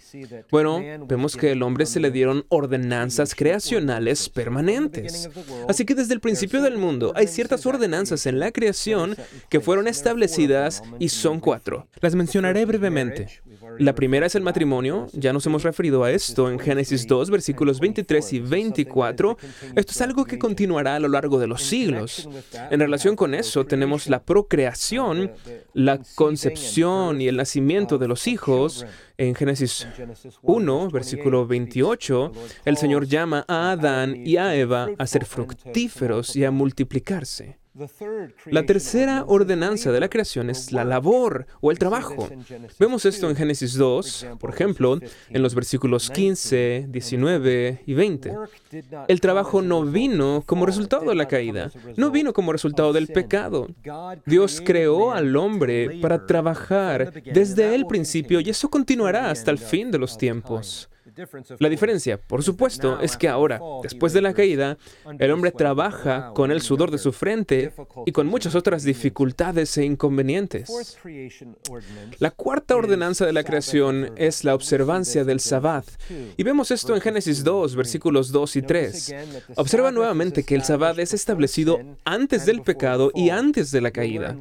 Bueno, 0.51 0.83
vemos 1.07 1.35
que 1.35 1.53
al 1.53 1.63
hombre 1.63 1.87
se 1.87 1.99
le 1.99 2.11
dieron 2.11 2.45
ordenanzas 2.51 3.35
creacionales 3.35 4.29
permanentes. 4.29 5.31
Así 5.67 5.87
que 5.87 5.95
desde 5.95 6.13
el 6.13 6.21
principio 6.21 6.61
del 6.61 6.77
mundo 6.77 7.13
hay 7.17 7.27
ciertas 7.27 7.65
ordenanzas 7.65 8.27
en 8.27 8.39
la 8.39 8.53
creación 8.53 9.17
que 9.49 9.61
fueron 9.61 9.89
establecidas 9.89 10.83
y 10.99 11.09
son 11.09 11.41
cuatro. 11.41 11.89
Las 12.01 12.15
mencionaré 12.15 12.67
brevemente. 12.67 13.41
La 13.79 13.95
primera 13.95 14.27
es 14.27 14.35
el 14.35 14.43
matrimonio, 14.43 15.07
ya 15.13 15.33
nos 15.33 15.47
hemos 15.47 15.63
referido 15.63 16.05
a 16.05 16.11
esto 16.11 16.51
en 16.51 16.59
Génesis 16.59 17.07
2, 17.07 17.31
versículos 17.31 17.81
23 17.81 18.33
y 18.33 18.41
24. 18.41 19.39
Esto 19.77 19.93
es 19.93 20.01
algo 20.01 20.25
que 20.25 20.39
continuará 20.39 20.97
a 20.97 21.01
lo 21.01 21.09
largo 21.09 21.39
de 21.39 21.47
los 21.47 21.63
siglos. 21.63 22.29
En 22.71 22.81
relación 22.81 23.17
con 23.17 23.35
eso 23.35 23.65
tenemos 23.67 24.09
la 24.09 24.23
procreación, 24.23 25.33
la 25.75 26.01
concepción 26.15 27.21
y 27.21 27.29
el 27.29 27.37
nacimiento 27.37 27.99
de 27.99 28.09
los 28.09 28.27
hijos. 28.27 28.87
En 29.17 29.35
Génesis 29.35 29.87
1, 30.43 30.91
versículo 30.91 31.47
28, 31.47 32.33
el 32.65 32.77
Señor 32.77 33.07
llama 33.07 33.45
a 33.49 33.73
Adán 33.73 34.15
y 34.17 34.37
a 34.37 34.55
Eva 34.55 34.89
a 34.97 35.07
ser 35.07 35.25
fructíferos 35.25 36.37
y 36.37 36.45
a 36.45 36.51
multiplicarse. 36.51 37.59
La 38.47 38.65
tercera 38.65 39.25
ordenanza 39.27 39.93
de 39.93 40.01
la 40.01 40.09
creación 40.09 40.51
es 40.51 40.73
la 40.73 40.85
labor 40.85 41.47
o 41.61 41.71
el 41.71 41.79
trabajo. 41.79 42.29
Vemos 42.79 43.05
esto 43.05 43.29
en 43.29 43.37
Génesis 43.37 43.75
2, 43.75 44.27
por 44.41 44.51
ejemplo, 44.51 44.99
en 45.31 45.43
los 45.43 45.55
versículos 45.55 46.11
15, 46.11 46.87
19 46.89 47.83
y 47.87 47.95
20. 47.95 48.33
El 49.07 49.21
trabajo 49.21 49.63
no 49.63 49.85
vino 49.85 50.43
como 50.47 50.67
resultado 50.67 51.07
de 51.07 51.15
la 51.15 51.29
caída, 51.29 51.71
no 51.97 52.11
vino 52.11 52.33
como 52.33 52.53
resultado 52.53 52.93
del 52.93 53.09
pecado. 53.09 53.69
Dios 54.27 54.63
creó 54.65 55.13
al 55.13 55.37
hombre 55.37 56.01
para 56.01 56.27
trabajar 56.27 57.23
desde 57.25 57.75
el 57.75 57.87
principio 57.87 58.41
y 58.41 58.51
eso 58.51 58.69
continuará 58.69 59.31
hasta 59.31 59.51
el 59.51 59.59
fin 59.59 59.91
de 59.91 59.99
los 59.99 60.19
tiempos. 60.19 60.89
La 61.59 61.69
diferencia, 61.69 62.19
por 62.19 62.43
supuesto, 62.43 63.01
es 63.01 63.17
que 63.17 63.29
ahora, 63.29 63.61
después 63.83 64.13
de 64.13 64.23
la 64.23 64.35
caída, 64.35 64.79
el 65.19 65.31
hombre 65.31 65.51
trabaja 65.51 66.33
con 66.35 66.53
el 66.53 66.63
sudor 66.63 66.91
de 66.91 66.99
su 66.99 67.13
frente 67.13 67.73
y 68.07 68.13
con 68.13 68.27
muchas 68.27 68.55
otras 68.55 68.85
dificultades 68.85 69.77
e 69.79 69.85
inconvenientes. 69.85 70.97
La 72.19 72.31
cuarta 72.31 72.77
ordenanza 72.77 73.27
de 73.27 73.33
la 73.33 73.43
creación 73.43 74.13
es 74.17 74.45
la 74.45 74.55
observancia 74.55 75.25
del 75.25 75.41
Sabbat. 75.41 75.87
Y 76.37 76.43
vemos 76.43 76.71
esto 76.71 76.95
en 76.95 77.01
Génesis 77.01 77.43
2, 77.43 77.75
versículos 77.75 78.31
2 78.31 78.57
y 78.57 78.63
3. 78.63 79.15
Observa 79.57 79.91
nuevamente 79.91 80.45
que 80.45 80.55
el 80.55 80.63
Sabbat 80.63 80.99
es 80.99 81.15
establecido 81.15 81.81
antes 82.05 82.47
del 82.47 82.63
pecado 82.63 83.11
y 83.15 83.31
antes 83.31 83.71
de 83.73 83.81
la 83.81 83.91
caída. 83.91 84.37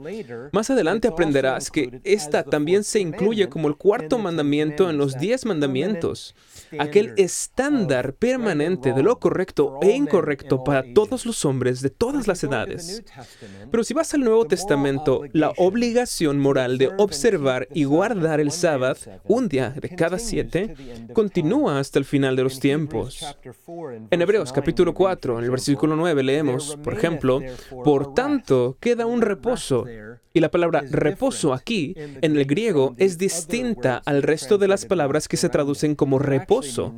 Más 0.52 0.70
adelante 0.70 1.08
aprenderás 1.08 1.72
que 1.72 2.02
esta 2.04 2.44
también 2.44 2.84
se 2.84 3.00
incluye 3.00 3.50
como 3.50 3.68
el 3.68 3.76
cuarto 3.76 4.20
mandamiento 4.20 4.90
en 4.90 4.98
los 4.98 5.18
diez 5.18 5.46
mandamientos 5.46 6.36
aquel 6.80 7.14
estándar 7.18 8.14
permanente 8.14 8.94
de 8.94 9.04
lo 9.04 9.20
correcto 9.20 9.80
e 9.82 9.92
incorrecto 9.92 10.64
para 10.64 10.84
todos 10.94 11.26
los 11.26 11.46
hombres 11.46 11.82
de 11.82 11.90
todas 11.90 12.28
las 12.28 12.44
edades. 12.44 13.04
Pero 13.72 13.84
si 13.84 13.94
vas 13.94 14.14
al 14.14 14.22
Nuevo 14.22 14.46
Testamento, 14.46 15.24
la 15.34 15.54
obligación 15.58 16.40
moral 16.40 16.78
de 16.78 16.92
observar 16.98 17.68
y 17.74 17.84
guardar 17.84 18.40
el 18.40 18.52
sábado, 18.52 19.00
un 19.26 19.48
día 19.48 19.72
de 19.72 19.90
cada 19.90 20.20
siete, 20.20 20.74
continúa 21.14 21.80
hasta 21.80 22.00
el 22.00 22.06
final 22.06 22.36
de 22.36 22.44
los 22.44 22.60
tiempos. 22.60 23.26
En 24.12 24.22
Hebreos 24.22 24.52
capítulo 24.54 24.94
4, 24.94 25.40
en 25.40 25.46
el 25.46 25.52
versículo 25.52 25.96
9 25.96 26.24
leemos, 26.24 26.78
por 26.84 26.94
ejemplo, 26.94 27.42
por 27.84 28.14
tanto 28.14 28.78
queda 28.80 29.06
un 29.06 29.22
reposo 29.22 29.86
y 30.38 30.40
la 30.40 30.52
palabra 30.52 30.84
reposo 30.90 31.54
aquí, 31.54 31.96
en 31.98 32.38
el 32.38 32.46
griego, 32.46 32.96
es 32.98 33.18
distinta 33.18 34.02
al 34.06 34.22
resto 34.22 34.58
de 34.58 34.68
las 34.68 34.86
palabras 34.86 35.28
que 35.28 35.38
se 35.38 35.50
traducen 35.50 35.96
como 35.96 36.20
reposo. 36.20 36.96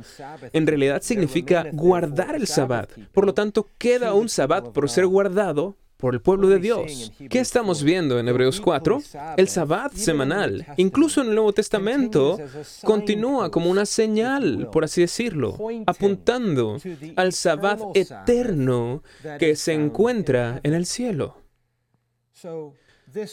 En 0.52 0.66
realidad 0.66 1.00
significa 1.02 1.66
guardar 1.72 2.34
el 2.34 2.46
sabbat. 2.46 2.90
Por 3.12 3.24
lo 3.24 3.32
tanto, 3.32 3.66
queda 3.78 4.12
un 4.14 4.28
sabbat 4.28 4.68
por 4.68 4.90
ser 4.90 5.06
guardado 5.06 5.76
por 5.96 6.14
el 6.14 6.20
pueblo 6.20 6.48
de 6.48 6.58
Dios. 6.58 7.12
¿Qué 7.30 7.40
estamos 7.40 7.82
viendo 7.82 8.18
en 8.18 8.28
Hebreos 8.28 8.60
4? 8.60 9.00
El 9.36 9.48
sabbat 9.48 9.92
semanal, 9.94 10.66
incluso 10.76 11.22
en 11.22 11.28
el 11.28 11.34
Nuevo 11.34 11.52
Testamento, 11.52 12.38
continúa 12.84 13.50
como 13.50 13.70
una 13.70 13.86
señal, 13.86 14.68
por 14.72 14.84
así 14.84 15.02
decirlo, 15.02 15.56
apuntando 15.86 16.78
al 17.16 17.32
sabbat 17.32 17.80
eterno 17.94 19.02
que 19.38 19.56
se 19.56 19.72
encuentra 19.72 20.60
en 20.62 20.74
el 20.74 20.84
cielo. 20.84 21.36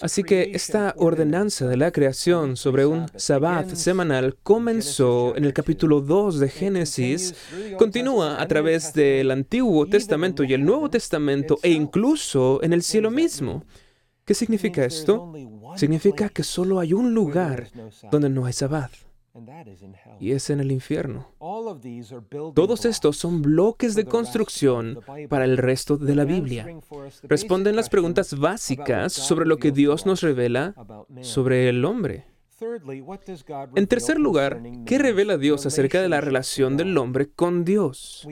Así 0.01 0.23
que 0.23 0.51
esta 0.53 0.93
ordenanza 0.97 1.67
de 1.67 1.77
la 1.77 1.91
creación 1.91 2.57
sobre 2.57 2.85
un 2.85 3.05
sabbat 3.15 3.73
semanal 3.75 4.37
comenzó 4.41 5.35
en 5.35 5.45
el 5.45 5.53
capítulo 5.53 6.01
2 6.01 6.39
de 6.39 6.49
Génesis, 6.49 7.35
continúa 7.77 8.41
a 8.41 8.47
través 8.47 8.93
del 8.93 9.31
Antiguo 9.31 9.87
Testamento 9.87 10.43
y 10.43 10.53
el 10.53 10.65
Nuevo 10.65 10.89
Testamento 10.89 11.59
e 11.61 11.71
incluso 11.71 12.61
en 12.63 12.73
el 12.73 12.83
cielo 12.83 13.11
mismo. 13.11 13.63
¿Qué 14.25 14.33
significa 14.33 14.83
esto? 14.83 15.33
Significa 15.75 16.29
que 16.29 16.43
solo 16.43 16.79
hay 16.79 16.93
un 16.93 17.13
lugar 17.13 17.69
donde 18.11 18.29
no 18.29 18.45
hay 18.45 18.53
sabbat 18.53 19.06
y 20.19 20.32
es 20.32 20.50
en 20.50 20.60
el 20.60 20.71
infierno. 20.71 21.28
Todos 22.54 22.86
estos 22.86 23.17
son 23.17 23.41
bloques 23.41 23.95
de 23.95 24.06
construcción 24.06 25.00
para 25.30 25.45
el 25.45 25.58
resto 25.58 25.97
de 25.97 26.15
la 26.15 26.26
Biblia. 26.26 26.67
Responden 27.23 27.76
las 27.76 27.89
preguntas 27.89 28.38
básicas 28.38 29.13
sobre 29.13 29.45
lo 29.45 29.58
que 29.58 29.71
Dios 29.71 30.06
nos 30.06 30.21
revela 30.21 30.76
sobre 31.21 31.69
el 31.69 31.86
hombre. 31.86 32.26
En 33.76 33.86
tercer 33.86 34.19
lugar, 34.19 34.63
¿qué 34.86 34.97
revela 34.97 35.38
Dios 35.38 35.67
acerca 35.67 36.02
de 36.02 36.10
la 36.10 36.21
relación 36.21 36.76
del 36.76 36.97
hombre 36.97 37.30
con 37.30 37.63
Dios? 37.63 38.28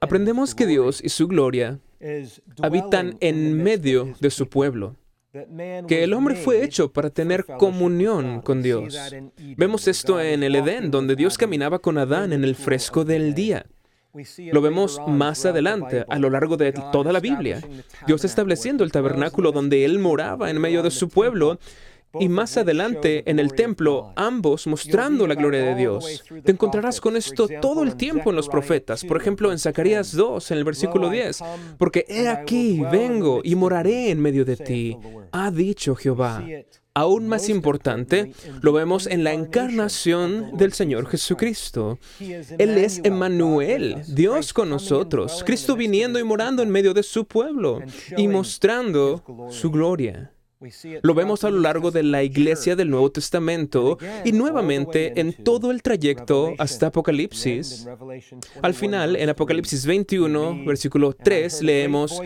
Aprendemos 0.00 0.54
que 0.54 0.66
Dios 0.66 1.02
y 1.02 1.08
su 1.08 1.26
gloria 1.26 1.80
habitan 2.62 3.16
en 3.20 3.60
medio 3.60 4.14
de 4.20 4.30
su 4.30 4.48
pueblo 4.48 4.96
que 5.88 6.04
el 6.04 6.12
hombre 6.12 6.34
fue 6.34 6.62
hecho 6.62 6.92
para 6.92 7.08
tener 7.08 7.46
comunión 7.46 8.42
con 8.42 8.62
Dios. 8.62 8.98
Vemos 9.56 9.88
esto 9.88 10.20
en 10.20 10.42
el 10.42 10.54
Edén, 10.56 10.90
donde 10.90 11.16
Dios 11.16 11.38
caminaba 11.38 11.78
con 11.78 11.96
Adán 11.96 12.32
en 12.32 12.44
el 12.44 12.54
fresco 12.54 13.04
del 13.04 13.34
día. 13.34 13.64
Lo 14.52 14.60
vemos 14.60 15.00
más 15.08 15.46
adelante, 15.46 16.04
a 16.06 16.18
lo 16.18 16.28
largo 16.28 16.58
de 16.58 16.72
toda 16.72 17.12
la 17.12 17.20
Biblia. 17.20 17.62
Dios 18.06 18.24
estableciendo 18.24 18.84
el 18.84 18.92
tabernáculo 18.92 19.52
donde 19.52 19.86
Él 19.86 19.98
moraba 19.98 20.50
en 20.50 20.60
medio 20.60 20.82
de 20.82 20.90
su 20.90 21.08
pueblo 21.08 21.58
y 22.18 22.28
más 22.28 22.56
adelante 22.56 23.28
en 23.30 23.38
el 23.38 23.52
templo, 23.54 24.12
ambos 24.16 24.66
mostrando 24.66 25.26
la 25.26 25.34
gloria 25.34 25.62
de 25.62 25.74
Dios. 25.74 26.24
Te 26.44 26.52
encontrarás 26.52 27.00
con 27.00 27.16
esto 27.16 27.48
todo 27.60 27.82
el 27.82 27.96
tiempo 27.96 28.30
en 28.30 28.36
los 28.36 28.48
profetas. 28.48 29.04
Por 29.04 29.20
ejemplo, 29.20 29.52
en 29.52 29.58
Zacarías 29.58 30.12
2, 30.12 30.50
en 30.50 30.58
el 30.58 30.64
versículo 30.64 31.10
10, 31.10 31.40
porque 31.78 32.04
he 32.08 32.28
aquí, 32.28 32.82
vengo 32.90 33.40
y 33.42 33.54
moraré 33.54 34.10
en 34.10 34.20
medio 34.20 34.44
de 34.44 34.56
ti, 34.56 34.98
ha 35.32 35.50
dicho 35.50 35.94
Jehová. 35.94 36.44
Aún 36.94 37.26
más 37.26 37.48
importante, 37.48 38.34
lo 38.60 38.74
vemos 38.74 39.06
en 39.06 39.24
la 39.24 39.32
encarnación 39.32 40.58
del 40.58 40.74
Señor 40.74 41.06
Jesucristo. 41.06 41.98
Él 42.20 42.76
es 42.76 43.00
Emmanuel, 43.02 44.02
Dios 44.08 44.52
con 44.52 44.68
nosotros, 44.68 45.42
Cristo 45.46 45.74
viniendo 45.74 46.18
y 46.18 46.24
morando 46.24 46.62
en 46.62 46.68
medio 46.68 46.92
de 46.92 47.02
su 47.02 47.24
pueblo 47.24 47.80
y 48.18 48.28
mostrando 48.28 49.48
su 49.50 49.70
gloria. 49.70 50.32
Lo 51.02 51.14
vemos 51.14 51.44
a 51.44 51.50
lo 51.50 51.60
largo 51.60 51.90
de 51.90 52.02
la 52.02 52.22
iglesia 52.22 52.76
del 52.76 52.90
Nuevo 52.90 53.10
Testamento 53.10 53.98
y 54.24 54.32
nuevamente 54.32 55.20
en 55.20 55.32
todo 55.32 55.70
el 55.70 55.82
trayecto 55.82 56.54
hasta 56.58 56.88
Apocalipsis. 56.88 57.86
Al 58.62 58.74
final, 58.74 59.16
en 59.16 59.28
Apocalipsis 59.28 59.86
21, 59.86 60.64
versículo 60.64 61.12
3, 61.12 61.62
leemos, 61.62 62.20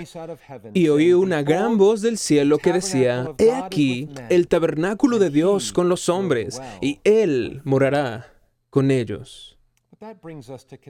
y 0.75 0.88
oí 0.88 1.12
una 1.12 1.42
gran 1.42 1.79
voz 1.79 2.03
del 2.03 2.18
cielo 2.18 2.59
que 2.59 2.72
decía, 2.72 3.33
He 3.38 3.53
aquí 3.53 4.09
el 4.29 4.49
tabernáculo 4.49 5.18
de 5.18 5.31
Dios 5.31 5.72
con 5.72 5.88
los 5.88 6.09
hombres, 6.09 6.61
y 6.81 7.01
Él 7.05 7.62
morará 7.64 8.33
con 8.70 8.90
ellos. 8.90 9.57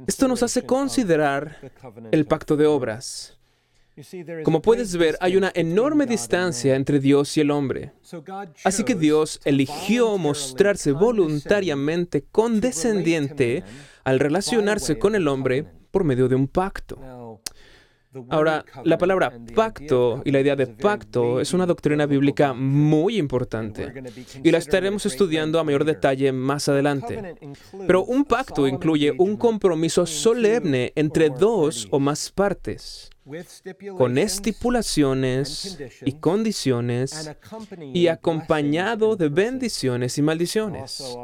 Esto 0.06 0.26
nos 0.26 0.42
hace 0.42 0.66
considerar 0.66 1.72
el 2.10 2.26
pacto 2.26 2.56
de 2.56 2.66
obras. 2.66 3.38
Como 4.44 4.60
puedes 4.60 4.96
ver, 4.96 5.16
hay 5.20 5.36
una 5.36 5.50
enorme 5.54 6.04
distancia 6.06 6.76
entre 6.76 7.00
Dios 7.00 7.34
y 7.36 7.40
el 7.40 7.50
hombre. 7.50 7.92
Así 8.64 8.84
que 8.84 8.94
Dios 8.94 9.40
eligió 9.44 10.18
mostrarse 10.18 10.92
voluntariamente 10.92 12.24
condescendiente 12.30 13.64
al 14.04 14.20
relacionarse 14.20 14.98
con 14.98 15.14
el 15.14 15.28
hombre 15.28 15.64
por 15.90 16.04
medio 16.04 16.28
de 16.28 16.34
un 16.34 16.46
pacto. 16.46 17.40
Ahora, 18.30 18.64
la 18.84 18.98
palabra 18.98 19.32
pacto 19.54 20.22
y 20.24 20.30
la 20.30 20.40
idea 20.40 20.56
de 20.56 20.66
pacto 20.66 21.40
es 21.40 21.52
una 21.52 21.66
doctrina 21.66 22.06
bíblica 22.06 22.52
muy 22.52 23.18
importante 23.18 23.92
y 24.42 24.50
la 24.50 24.58
estaremos 24.58 25.06
estudiando 25.06 25.58
a 25.58 25.64
mayor 25.64 25.84
detalle 25.84 26.32
más 26.32 26.68
adelante. 26.68 27.36
Pero 27.86 28.04
un 28.04 28.24
pacto 28.24 28.66
incluye 28.66 29.12
un 29.18 29.36
compromiso 29.36 30.06
solemne 30.06 30.92
entre 30.96 31.30
dos 31.30 31.88
o 31.90 31.98
más 31.98 32.30
partes 32.30 33.10
con 33.96 34.18
estipulaciones 34.18 35.78
y 36.04 36.12
condiciones 36.12 37.30
y 37.92 38.06
acompañado 38.06 39.16
de 39.16 39.28
bendiciones 39.28 40.16
y 40.18 40.22
maldiciones. 40.22 41.16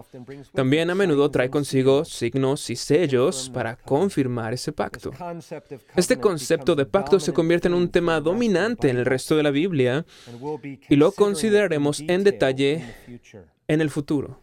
También 0.53 0.91
a 0.91 0.95
menudo 0.95 1.31
trae 1.31 1.49
consigo 1.49 2.05
signos 2.05 2.71
y 2.71 2.77
sellos 2.77 3.51
para 3.51 3.77
confirmar 3.77 4.53
ese 4.53 4.73
pacto. 4.73 5.13
Este 5.95 6.19
concepto 6.19 6.75
de 6.75 6.87
pacto 6.87 7.21
se 7.21 7.33
convierte 7.33 7.69
en 7.69 7.75
un 7.75 7.89
tema 7.89 8.21
dominante 8.21 8.91
en 8.91 8.97
el 8.97 9.05
resto 9.05 9.37
de 9.37 9.43
la 9.45 9.51
Biblia 9.51 10.05
y 10.89 10.97
lo 10.97 11.13
consideraremos 11.13 12.01
en 12.01 12.25
detalle 12.25 12.85
en 13.69 13.81
el 13.81 13.91
futuro. 13.91 14.41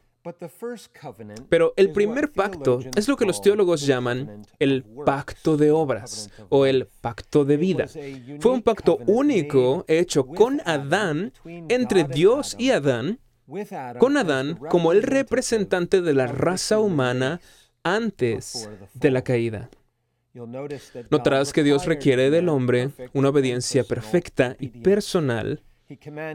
Pero 1.50 1.74
el 1.76 1.92
primer 1.92 2.32
pacto 2.32 2.80
es 2.96 3.08
lo 3.08 3.18
que 3.18 3.26
los 3.26 3.42
teólogos 3.42 3.86
llaman 3.86 4.46
el 4.60 4.84
pacto 5.06 5.58
de 5.58 5.72
obras 5.72 6.30
o 6.50 6.66
el 6.66 6.88
pacto 7.02 7.46
de 7.46 7.58
vida. 7.58 7.88
Fue 8.40 8.52
un 8.52 8.62
pacto 8.62 8.98
único 9.08 9.86
hecho 9.88 10.26
con 10.26 10.62
Adán, 10.66 11.34
entre 11.46 12.04
Dios 12.04 12.56
y 12.58 12.72
Adán, 12.72 13.20
con 13.98 14.18
Adán 14.18 14.60
como 14.70 14.92
el 14.92 15.04
representante 15.04 16.02
de 16.02 16.14
la 16.14 16.28
raza 16.28 16.80
humana 16.80 17.42
antes 17.84 18.70
de 18.94 19.12
la 19.12 19.24
caída. 19.24 19.70
Notarás 21.10 21.52
que 21.52 21.64
Dios 21.64 21.86
requiere 21.86 22.30
del 22.30 22.50
hombre 22.50 22.92
una 23.14 23.30
obediencia 23.30 23.84
perfecta 23.84 24.56
y 24.60 24.68
personal 24.68 25.64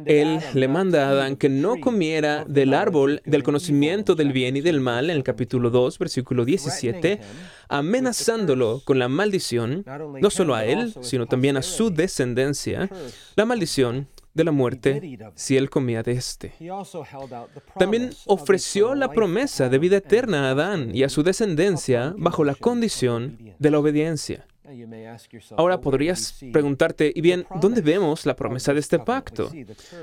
él 0.06 0.40
le 0.54 0.66
manda 0.66 1.06
a 1.06 1.10
Adán 1.10 1.36
que 1.36 1.48
no 1.48 1.78
comiera 1.78 2.44
del 2.44 2.74
árbol 2.74 3.22
del 3.24 3.44
conocimiento 3.44 4.16
del 4.16 4.32
bien 4.32 4.56
y 4.56 4.60
del 4.62 4.80
mal, 4.80 5.10
en 5.10 5.16
el 5.16 5.22
capítulo 5.22 5.70
2, 5.70 5.96
versículo 6.00 6.44
17, 6.44 7.20
amenazándolo 7.68 8.82
con 8.84 8.98
la 8.98 9.08
maldición, 9.08 9.84
no 10.20 10.30
solo 10.30 10.56
a 10.56 10.64
él, 10.64 10.92
sino 11.02 11.26
también 11.26 11.56
a 11.56 11.62
su 11.62 11.90
descendencia, 11.90 12.90
la 13.36 13.44
maldición 13.44 14.08
de 14.32 14.42
la 14.42 14.50
muerte 14.50 15.18
si 15.36 15.56
él 15.56 15.70
comía 15.70 16.02
de 16.02 16.12
este. 16.12 16.52
También 17.78 18.10
ofreció 18.26 18.96
la 18.96 19.12
promesa 19.12 19.68
de 19.68 19.78
vida 19.78 19.98
eterna 19.98 20.48
a 20.48 20.50
Adán 20.50 20.90
y 20.92 21.04
a 21.04 21.08
su 21.08 21.22
descendencia 21.22 22.12
bajo 22.18 22.42
la 22.42 22.56
condición 22.56 23.38
de 23.56 23.70
la 23.70 23.78
obediencia. 23.78 24.48
Ahora 25.56 25.80
podrías 25.80 26.42
preguntarte, 26.52 27.12
y 27.14 27.20
bien, 27.20 27.46
¿dónde 27.60 27.82
vemos 27.82 28.24
la 28.24 28.34
promesa 28.34 28.72
de 28.72 28.80
este 28.80 28.98
pacto? 28.98 29.50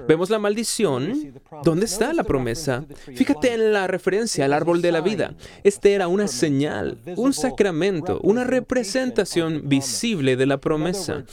¿Vemos 0.07 0.29
la 0.29 0.37
maldición? 0.37 1.33
¿Dónde 1.63 1.85
está 1.85 2.13
la 2.13 2.23
promesa? 2.23 2.85
Fíjate 3.15 3.53
en 3.53 3.73
la 3.73 3.87
referencia 3.87 4.45
al 4.45 4.53
árbol 4.53 4.83
de 4.83 4.91
la 4.91 5.01
vida. 5.01 5.33
Este 5.63 5.93
era 5.93 6.07
una 6.07 6.27
señal, 6.27 6.99
un 7.15 7.33
sacramento, 7.33 8.19
una 8.21 8.43
representación 8.43 9.67
visible 9.67 10.35
de 10.35 10.45
la 10.45 10.59
promesa. 10.59 11.25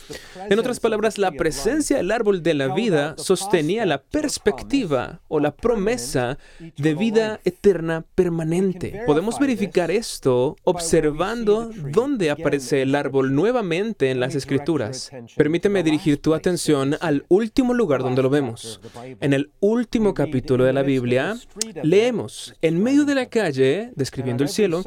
En 0.49 0.59
otras 0.59 0.81
palabras, 0.81 1.19
la 1.19 1.33
presencia 1.33 1.99
del 1.99 2.11
árbol 2.11 2.43
de 2.43 2.55
la 2.55 2.75
vida 2.75 3.15
sostenía 3.19 3.85
la 3.85 4.01
perspectiva 4.01 5.21
o 5.29 5.39
la 5.39 5.55
promesa 5.55 6.39
de 6.79 6.95
vida 6.95 7.41
eterna 7.45 8.07
permanente. 8.15 9.03
Podemos 9.07 9.39
verificar 9.39 9.91
esto 9.91 10.57
observando 10.65 11.71
dónde 11.93 12.31
aparece 12.31 12.83
el 12.83 12.95
árbol 12.95 13.18
nuevamente 13.23 14.11
en 14.11 14.21
las 14.21 14.35
Escrituras. 14.35 15.11
Permíteme 15.37 15.83
dirigir 15.83 16.21
tu 16.21 16.35
atención 16.35 16.97
al 17.01 17.25
último 17.29 17.75
lugar 17.75 18.03
donde 18.03 18.23
lo 18.23 18.31
vemos. 18.31 18.81
En 19.21 19.33
el 19.33 19.51
último 19.61 20.15
capítulo 20.15 20.65
de 20.65 20.73
la 20.73 20.83
Biblia, 20.83 21.37
leemos, 21.83 22.55
en 22.63 22.83
medio 22.83 23.05
de 23.05 23.15
la 23.15 23.27
calle, 23.27 23.93
describiendo 23.95 24.45
el 24.45 24.49
cielo, 24.49 24.83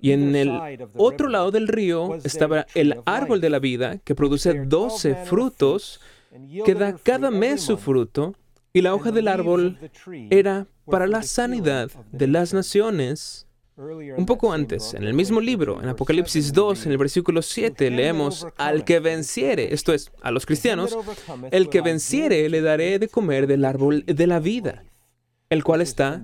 y 0.00 0.12
en 0.12 0.34
el 0.36 0.50
otro 0.96 1.28
lado 1.28 1.50
del 1.50 1.68
río 1.68 2.16
estaba 2.24 2.66
el 2.74 3.00
árbol 3.04 3.40
de 3.40 3.50
la 3.50 3.58
vida, 3.58 3.98
que 3.98 4.14
produce 4.14 4.54
doce 4.64 5.14
frutos, 5.14 6.00
que 6.64 6.74
da 6.74 6.96
cada 6.96 7.30
mes 7.30 7.62
su 7.62 7.76
fruto, 7.76 8.34
y 8.72 8.80
la 8.80 8.94
hoja 8.94 9.10
del 9.10 9.28
árbol 9.28 9.78
era 10.30 10.66
para 10.86 11.06
la 11.06 11.22
sanidad 11.22 11.90
de 12.10 12.26
las 12.26 12.54
naciones. 12.54 13.46
Un 13.76 14.26
poco 14.26 14.52
antes, 14.52 14.92
en 14.92 15.04
el 15.04 15.14
mismo 15.14 15.40
libro, 15.40 15.82
en 15.82 15.88
Apocalipsis 15.88 16.52
2, 16.52 16.86
en 16.86 16.92
el 16.92 16.98
versículo 16.98 17.40
7, 17.40 17.90
leemos, 17.90 18.46
al 18.58 18.84
que 18.84 19.00
venciere, 19.00 19.72
esto 19.72 19.94
es, 19.94 20.12
a 20.20 20.30
los 20.30 20.44
cristianos, 20.44 20.96
el 21.50 21.70
que 21.70 21.80
venciere 21.80 22.48
le 22.50 22.60
daré 22.60 22.98
de 22.98 23.08
comer 23.08 23.46
del 23.46 23.64
árbol 23.64 24.04
de 24.04 24.26
la 24.26 24.40
vida, 24.40 24.84
el 25.48 25.64
cual 25.64 25.80
está 25.80 26.22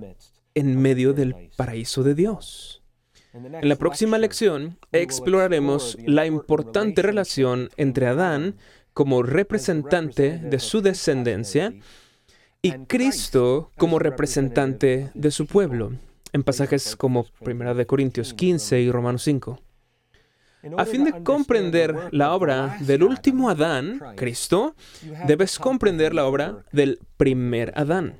en 0.53 0.79
medio 0.79 1.13
del 1.13 1.49
paraíso 1.55 2.03
de 2.03 2.13
Dios. 2.13 2.83
En 3.33 3.67
la 3.67 3.75
próxima 3.77 4.19
lección 4.19 4.77
exploraremos 4.91 5.97
la 6.05 6.27
importante 6.27 7.01
relación 7.01 7.69
entre 7.77 8.07
Adán 8.07 8.57
como 8.93 9.23
representante 9.23 10.37
de 10.37 10.59
su 10.59 10.81
descendencia 10.81 11.73
y 12.61 12.71
Cristo 12.85 13.71
como 13.77 13.97
representante 13.97 15.11
de 15.13 15.31
su 15.31 15.45
pueblo, 15.47 15.93
en 16.33 16.43
pasajes 16.43 16.95
como 16.95 17.25
1 17.41 17.87
Corintios 17.87 18.33
15 18.33 18.81
y 18.81 18.91
Romanos 18.91 19.23
5. 19.23 19.59
A 20.77 20.85
fin 20.85 21.05
de 21.05 21.23
comprender 21.23 22.09
la 22.11 22.33
obra 22.33 22.77
del 22.81 23.03
último 23.03 23.49
Adán, 23.49 24.01
Cristo, 24.17 24.75
debes 25.25 25.57
comprender 25.57 26.13
la 26.13 26.25
obra 26.25 26.65
del 26.73 26.99
primer 27.15 27.71
Adán. 27.75 28.17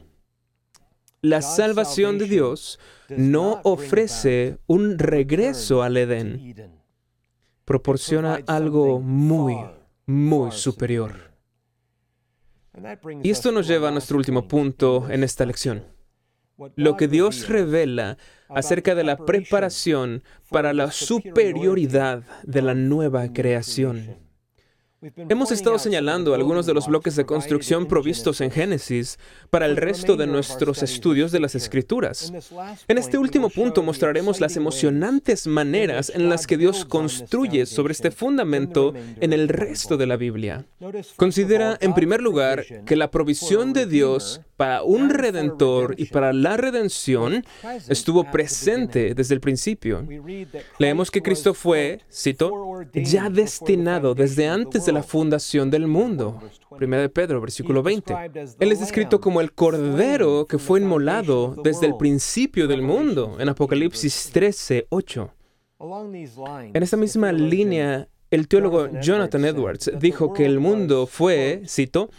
La 1.21 1.41
salvación 1.41 2.17
de 2.17 2.25
Dios 2.25 2.79
no 3.09 3.59
ofrece 3.63 4.57
un 4.67 4.97
regreso 4.97 5.83
al 5.83 5.97
Edén. 5.97 6.71
Proporciona 7.65 8.39
algo 8.47 9.01
muy, 9.01 9.57
muy 10.05 10.51
superior. 10.53 11.33
Y 13.21 13.31
esto 13.31 13.51
nos 13.51 13.67
lleva 13.67 13.89
a 13.89 13.91
nuestro 13.91 14.17
último 14.17 14.47
punto 14.47 15.09
en 15.09 15.25
esta 15.25 15.45
lección. 15.45 15.83
Lo 16.75 16.97
que 16.97 17.07
Dios 17.07 17.47
revela 17.47 18.17
acerca 18.49 18.95
de 18.95 19.03
la 19.03 19.17
preparación 19.17 20.23
para 20.49 20.73
la 20.73 20.91
superioridad 20.91 22.23
de 22.43 22.61
la 22.61 22.73
nueva 22.73 23.31
creación. 23.31 24.29
Hemos 25.29 25.51
estado 25.53 25.79
señalando 25.79 26.35
algunos 26.35 26.65
de 26.65 26.73
los 26.73 26.87
bloques 26.87 27.15
de 27.15 27.25
construcción 27.25 27.85
provistos 27.85 28.41
en 28.41 28.51
Génesis 28.51 29.17
para 29.49 29.65
el 29.65 29.77
resto 29.77 30.17
de 30.17 30.27
nuestros 30.27 30.83
estudios 30.83 31.31
de 31.31 31.39
las 31.39 31.55
Escrituras. 31.55 32.33
En 32.85 32.97
este 32.97 33.17
último 33.17 33.49
punto 33.49 33.81
mostraremos 33.81 34.41
las 34.41 34.57
emocionantes 34.57 35.47
maneras 35.47 36.11
en 36.13 36.27
las 36.27 36.45
que 36.45 36.57
Dios 36.57 36.83
construye 36.83 37.65
sobre 37.65 37.93
este 37.93 38.11
fundamento 38.11 38.93
en 39.21 39.31
el 39.31 39.47
resto 39.47 39.95
de 39.95 40.05
la 40.05 40.17
Biblia. 40.17 40.65
Considera, 41.15 41.77
en 41.79 41.93
primer 41.93 42.21
lugar, 42.21 42.65
que 42.85 42.97
la 42.97 43.09
provisión 43.09 43.71
de 43.71 43.85
Dios 43.85 44.41
para 44.59 44.83
un 44.83 45.09
redentor 45.09 45.95
y 45.97 46.07
para 46.07 46.33
la 46.33 46.57
redención 46.57 47.45
estuvo 47.87 48.25
presente 48.25 49.15
desde 49.15 49.33
el 49.33 49.39
principio. 49.39 50.05
Leemos 50.77 51.09
que 51.09 51.21
Cristo 51.21 51.53
fue, 51.53 52.01
cito, 52.11 52.51
ya 52.93 53.29
destinado 53.29 54.15
desde 54.15 54.49
antes 54.49 54.85
de 54.85 54.91
la 54.91 55.01
fundación 55.01 55.71
del 55.71 55.87
mundo. 55.87 56.41
Primera 56.77 57.01
de 57.01 57.07
Pedro, 57.07 57.39
versículo 57.39 57.81
20. 57.81 58.13
Él 58.59 58.71
es 58.73 58.81
descrito 58.81 59.21
como 59.21 59.39
el 59.39 59.53
cordero 59.53 60.45
que 60.45 60.57
fue 60.57 60.81
inmolado 60.81 61.55
desde 61.63 61.85
el 61.85 61.95
principio 61.95 62.67
del 62.67 62.81
mundo, 62.81 63.37
en 63.39 63.47
Apocalipsis 63.47 64.29
13, 64.33 64.87
8. 64.89 65.33
En 66.73 66.83
esta 66.83 66.97
misma 66.97 67.31
línea, 67.31 68.09
el 68.29 68.49
teólogo 68.49 68.89
Jonathan 68.99 69.45
Edwards 69.45 69.89
dijo 69.97 70.33
que 70.33 70.45
el 70.45 70.59
mundo 70.59 71.07
fue, 71.07 71.61
cito, 71.65 72.09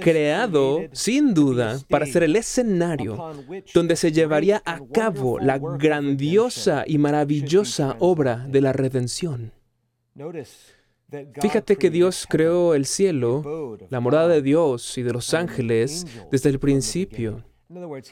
creado 0.00 0.80
sin 0.92 1.34
duda 1.34 1.78
para 1.88 2.06
ser 2.06 2.22
el 2.22 2.36
escenario 2.36 3.32
donde 3.74 3.96
se 3.96 4.12
llevaría 4.12 4.62
a 4.64 4.80
cabo 4.92 5.38
la 5.38 5.58
grandiosa 5.58 6.84
y 6.86 6.98
maravillosa 6.98 7.96
obra 7.98 8.46
de 8.48 8.60
la 8.60 8.72
redención. 8.72 9.52
Fíjate 11.40 11.76
que 11.76 11.90
Dios 11.90 12.26
creó 12.28 12.74
el 12.74 12.86
cielo, 12.86 13.78
la 13.90 14.00
morada 14.00 14.28
de 14.28 14.42
Dios 14.42 14.96
y 14.96 15.02
de 15.02 15.12
los 15.12 15.34
ángeles 15.34 16.06
desde 16.30 16.48
el 16.48 16.58
principio. 16.58 17.44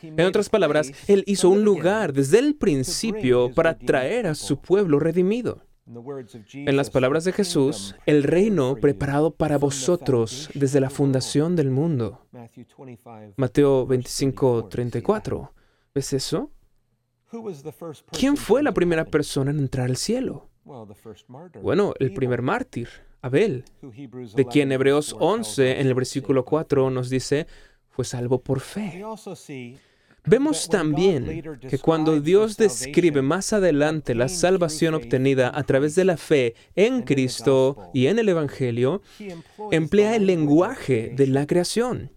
En 0.03 0.27
otras 0.27 0.49
palabras, 0.49 0.93
Él 1.07 1.23
hizo 1.27 1.51
un 1.51 1.65
lugar 1.65 2.13
desde 2.13 2.39
el 2.39 2.55
principio 2.57 3.53
para 3.55 3.79
traer 3.79 4.27
a 4.27 4.35
su 4.35 4.59
pueblo 4.59 4.99
redimido. 4.99 5.63
En 6.55 6.77
las 6.77 6.91
palabras 6.91 7.25
de 7.25 7.33
Jesús, 7.33 7.97
el 8.07 8.23
reino 8.23 8.77
preparado 8.77 9.33
para 9.33 9.59
vosotros 9.59 10.49
desde 10.55 10.81
la 10.81 10.91
fundación 10.91 11.57
del 11.57 11.71
mundo. 11.71 12.27
Mateo 13.37 13.87
25, 13.87 14.67
34. 14.67 15.53
¿Ves 15.95 16.13
eso? 16.13 16.51
¿Quién 18.13 18.37
fue 18.37 18.63
la 18.63 18.73
primera 18.73 19.05
persona 19.05 19.51
en 19.51 19.59
entrar 19.59 19.87
al 19.87 19.97
cielo? 19.97 20.49
Bueno, 21.63 21.95
el 21.99 22.13
primer 22.13 22.43
mártir, 22.43 22.89
Abel, 23.23 23.65
de 24.35 24.45
quien 24.47 24.71
Hebreos 24.71 25.17
11 25.19 25.81
en 25.81 25.87
el 25.87 25.95
versículo 25.95 26.45
4 26.45 26.91
nos 26.91 27.11
dice, 27.11 27.47
fue 27.89 28.05
salvo 28.05 28.41
por 28.41 28.61
fe. 28.61 29.03
Vemos 30.27 30.69
también 30.69 31.59
que 31.69 31.79
cuando 31.79 32.21
Dios 32.21 32.57
describe 32.57 33.23
más 33.23 33.53
adelante 33.53 34.15
la 34.15 34.29
salvación 34.29 34.95
obtenida 34.95 35.51
a 35.55 35.63
través 35.65 35.95
de 35.95 36.05
la 36.05 36.17
fe 36.17 36.55
en 36.75 37.03
Cristo 37.03 37.91
y 37.95 38.07
en 38.07 38.19
el 38.19 38.29
Evangelio, 38.29 39.03
emplea 39.71 40.17
el 40.17 40.27
lenguaje 40.27 41.13
de 41.15 41.27
la 41.27 41.47
creación. 41.47 42.11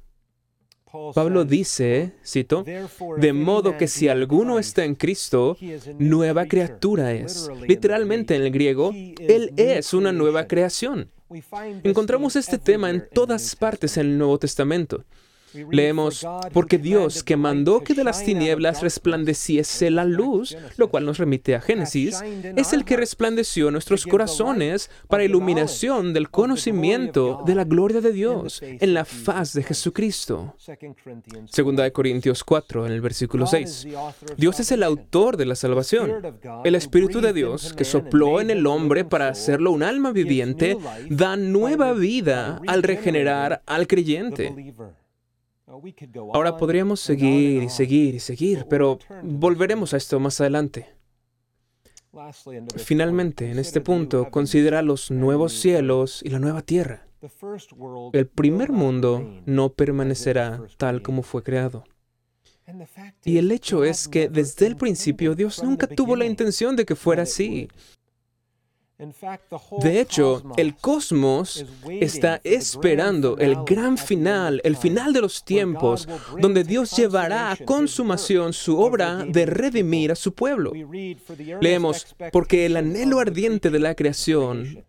Pablo 1.15 1.43
dice, 1.43 2.13
cito, 2.23 2.63
de 3.17 3.33
modo 3.33 3.77
que 3.77 3.87
si 3.87 4.09
alguno 4.09 4.59
está 4.59 4.85
en 4.85 4.93
Cristo, 4.93 5.57
nueva 5.97 6.45
criatura 6.45 7.13
es. 7.13 7.49
Literalmente 7.67 8.35
en 8.35 8.43
el 8.43 8.51
griego, 8.51 8.91
Él 8.93 9.53
es 9.57 9.95
una 9.95 10.11
nueva 10.11 10.45
creación. 10.45 11.09
Encontramos 11.83 12.35
este 12.35 12.59
tema 12.59 12.91
en 12.91 13.07
todas 13.11 13.55
partes 13.55 13.97
en 13.97 14.05
el 14.05 14.17
Nuevo 14.19 14.37
Testamento. 14.37 15.03
Leemos, 15.71 16.25
porque 16.51 16.77
Dios 16.77 17.23
que 17.23 17.37
mandó 17.37 17.81
que 17.81 17.93
de 17.93 18.03
las 18.03 18.23
tinieblas 18.23 18.81
resplandeciese 18.81 19.91
la 19.91 20.05
luz, 20.05 20.55
lo 20.77 20.89
cual 20.89 21.05
nos 21.05 21.17
remite 21.17 21.55
a 21.55 21.61
Génesis, 21.61 22.21
es 22.55 22.73
el 22.73 22.85
que 22.85 22.97
resplandeció 22.97 23.71
nuestros 23.71 24.05
corazones 24.05 24.89
para 25.07 25.23
iluminación 25.23 26.13
del 26.13 26.29
conocimiento 26.29 27.43
de 27.45 27.55
la 27.55 27.63
gloria 27.63 28.01
de 28.01 28.11
Dios 28.11 28.61
en 28.61 28.93
la 28.93 29.05
faz 29.05 29.53
de 29.53 29.63
Jesucristo. 29.63 30.55
Segunda 31.49 31.83
de 31.83 31.91
Corintios 31.91 32.43
4, 32.43 32.85
en 32.85 32.91
el 32.91 33.01
versículo 33.01 33.47
6. 33.47 33.87
Dios 34.37 34.59
es 34.59 34.71
el 34.71 34.83
autor 34.83 35.37
de 35.37 35.45
la 35.45 35.55
salvación. 35.55 36.11
El 36.63 36.75
Espíritu 36.75 37.21
de 37.21 37.33
Dios, 37.33 37.73
que 37.73 37.85
sopló 37.85 38.41
en 38.41 38.49
el 38.49 38.65
hombre 38.67 39.05
para 39.05 39.29
hacerlo 39.29 39.71
un 39.71 39.83
alma 39.83 40.11
viviente, 40.11 40.77
da 41.09 41.35
nueva 41.35 41.93
vida 41.93 42.61
al 42.67 42.83
regenerar 42.83 43.61
al 43.65 43.87
creyente. 43.87 44.73
Ahora 46.33 46.57
podríamos 46.57 46.99
seguir 46.99 47.63
y 47.63 47.69
seguir 47.69 48.15
y 48.15 48.19
seguir, 48.19 48.65
pero 48.69 48.99
volveremos 49.23 49.93
a 49.93 49.97
esto 49.97 50.19
más 50.19 50.39
adelante. 50.41 50.87
Finalmente, 52.77 53.49
en 53.49 53.57
este 53.57 53.81
punto, 53.81 54.29
considera 54.29 54.81
los 54.81 55.09
nuevos 55.09 55.53
cielos 55.53 56.21
y 56.23 56.29
la 56.29 56.39
nueva 56.39 56.61
tierra. 56.61 57.07
El 58.11 58.27
primer 58.27 58.71
mundo 58.71 59.41
no 59.45 59.73
permanecerá 59.73 60.61
tal 60.77 61.01
como 61.01 61.23
fue 61.23 61.41
creado. 61.43 61.85
Y 63.23 63.37
el 63.37 63.51
hecho 63.51 63.83
es 63.83 64.07
que 64.07 64.29
desde 64.29 64.67
el 64.67 64.75
principio 64.75 65.35
Dios 65.35 65.63
nunca 65.63 65.87
tuvo 65.87 66.15
la 66.15 66.25
intención 66.25 66.75
de 66.75 66.85
que 66.85 66.95
fuera 66.95 67.23
así. 67.23 67.67
De 69.81 69.99
hecho, 69.99 70.43
el 70.57 70.75
cosmos 70.75 71.65
está 71.89 72.39
esperando 72.43 73.37
el 73.37 73.55
gran 73.65 73.97
final, 73.97 74.61
el 74.63 74.75
final 74.75 75.13
de 75.13 75.21
los 75.21 75.43
tiempos, 75.43 76.07
donde 76.39 76.63
Dios 76.63 76.95
llevará 76.95 77.51
a 77.51 77.57
consumación 77.57 78.53
su 78.53 78.79
obra 78.79 79.25
de 79.25 79.45
redimir 79.45 80.11
a 80.11 80.15
su 80.15 80.33
pueblo. 80.33 80.73
Leemos, 81.61 82.15
porque 82.31 82.65
el 82.65 82.77
anhelo 82.77 83.19
ardiente 83.19 83.69
de 83.69 83.79
la 83.79 83.95
creación 83.95 84.85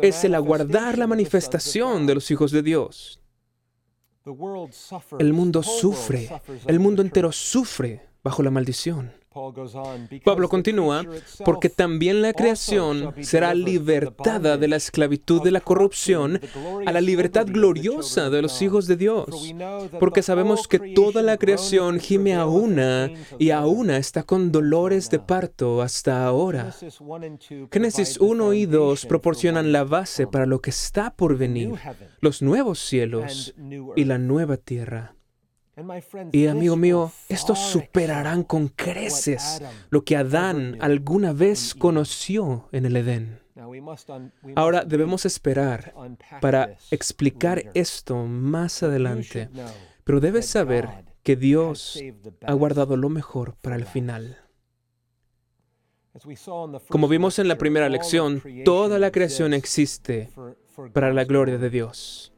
es 0.00 0.24
el 0.24 0.34
aguardar 0.34 0.98
la 0.98 1.06
manifestación 1.06 2.06
de 2.06 2.14
los 2.14 2.30
hijos 2.30 2.50
de 2.52 2.62
Dios. 2.62 3.20
El 5.18 5.32
mundo 5.32 5.62
sufre, 5.62 6.28
el 6.66 6.80
mundo 6.80 7.02
entero 7.02 7.32
sufre 7.32 8.02
bajo 8.22 8.42
la 8.42 8.50
maldición. 8.50 9.19
Pablo 10.24 10.48
continúa, 10.48 11.04
porque 11.44 11.68
también 11.68 12.20
la 12.20 12.32
creación 12.32 13.14
será 13.20 13.54
libertada 13.54 14.56
de 14.56 14.66
la 14.66 14.74
esclavitud 14.74 15.40
de 15.40 15.52
la 15.52 15.60
corrupción 15.60 16.40
a 16.84 16.90
la 16.90 17.00
libertad 17.00 17.46
gloriosa 17.46 18.28
de 18.28 18.42
los 18.42 18.60
hijos 18.60 18.88
de 18.88 18.96
Dios, 18.96 19.54
porque 20.00 20.22
sabemos 20.22 20.66
que 20.66 20.80
toda 20.96 21.22
la 21.22 21.36
creación 21.36 22.00
gime 22.00 22.34
a 22.34 22.46
una 22.46 23.08
y 23.38 23.50
a 23.50 23.64
una 23.66 23.98
está 23.98 24.24
con 24.24 24.50
dolores 24.50 25.10
de 25.10 25.20
parto 25.20 25.80
hasta 25.80 26.26
ahora. 26.26 26.74
Génesis 27.70 28.18
1 28.18 28.52
y 28.54 28.66
2 28.66 29.06
proporcionan 29.06 29.70
la 29.70 29.84
base 29.84 30.26
para 30.26 30.44
lo 30.44 30.60
que 30.60 30.70
está 30.70 31.14
por 31.14 31.38
venir, 31.38 31.74
los 32.20 32.42
nuevos 32.42 32.80
cielos 32.80 33.54
y 33.94 34.04
la 34.04 34.18
nueva 34.18 34.56
tierra. 34.56 35.14
Y 36.32 36.46
amigo 36.46 36.76
mío, 36.76 37.12
estos 37.28 37.58
superarán 37.58 38.42
con 38.42 38.68
creces 38.68 39.62
lo 39.90 40.04
que 40.04 40.16
Adán 40.16 40.76
alguna 40.80 41.32
vez 41.32 41.74
conoció 41.74 42.68
en 42.72 42.86
el 42.86 42.96
Edén. 42.96 43.40
Ahora 44.56 44.84
debemos 44.84 45.26
esperar 45.26 45.94
para 46.40 46.76
explicar 46.90 47.70
esto 47.74 48.24
más 48.26 48.82
adelante, 48.82 49.50
pero 50.04 50.20
debes 50.20 50.46
saber 50.46 51.04
que 51.22 51.36
Dios 51.36 52.02
ha 52.44 52.52
guardado 52.54 52.96
lo 52.96 53.08
mejor 53.08 53.56
para 53.60 53.76
el 53.76 53.84
final. 53.84 54.38
Como 56.88 57.08
vimos 57.08 57.38
en 57.38 57.48
la 57.48 57.56
primera 57.56 57.88
lección, 57.88 58.42
toda 58.64 58.98
la 58.98 59.10
creación 59.10 59.54
existe 59.54 60.30
para 60.92 61.12
la 61.12 61.24
gloria 61.24 61.58
de 61.58 61.70
Dios. 61.70 62.32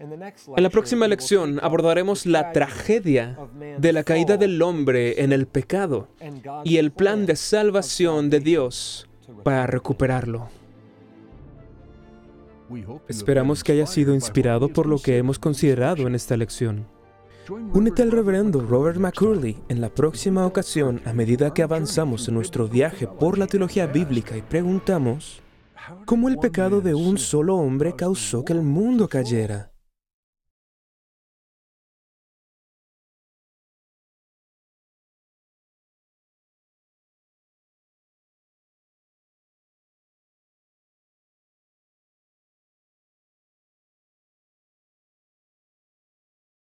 En 0.00 0.62
la 0.62 0.70
próxima 0.70 1.08
lección 1.08 1.58
abordaremos 1.60 2.24
la 2.24 2.52
tragedia 2.52 3.36
de 3.78 3.92
la 3.92 4.04
caída 4.04 4.36
del 4.36 4.62
hombre 4.62 5.22
en 5.22 5.32
el 5.32 5.46
pecado 5.46 6.08
y 6.62 6.76
el 6.76 6.92
plan 6.92 7.26
de 7.26 7.34
salvación 7.34 8.30
de 8.30 8.38
Dios 8.38 9.08
para 9.42 9.66
recuperarlo. 9.66 10.48
Esperamos 13.08 13.64
que 13.64 13.72
haya 13.72 13.86
sido 13.86 14.14
inspirado 14.14 14.68
por 14.68 14.86
lo 14.86 14.98
que 14.98 15.16
hemos 15.16 15.38
considerado 15.38 16.06
en 16.06 16.14
esta 16.14 16.36
lección. 16.36 16.86
Únete 17.48 18.02
al 18.02 18.12
reverendo 18.12 18.60
Robert 18.60 18.98
McCurley 18.98 19.56
en 19.68 19.80
la 19.80 19.88
próxima 19.88 20.46
ocasión 20.46 21.00
a 21.06 21.12
medida 21.12 21.52
que 21.52 21.62
avanzamos 21.62 22.28
en 22.28 22.34
nuestro 22.34 22.68
viaje 22.68 23.06
por 23.06 23.38
la 23.38 23.46
teología 23.46 23.86
bíblica 23.86 24.36
y 24.36 24.42
preguntamos, 24.42 25.40
¿cómo 26.04 26.28
el 26.28 26.38
pecado 26.38 26.82
de 26.82 26.94
un 26.94 27.18
solo 27.18 27.56
hombre 27.56 27.96
causó 27.96 28.44
que 28.44 28.52
el 28.52 28.62
mundo 28.62 29.08
cayera? 29.08 29.72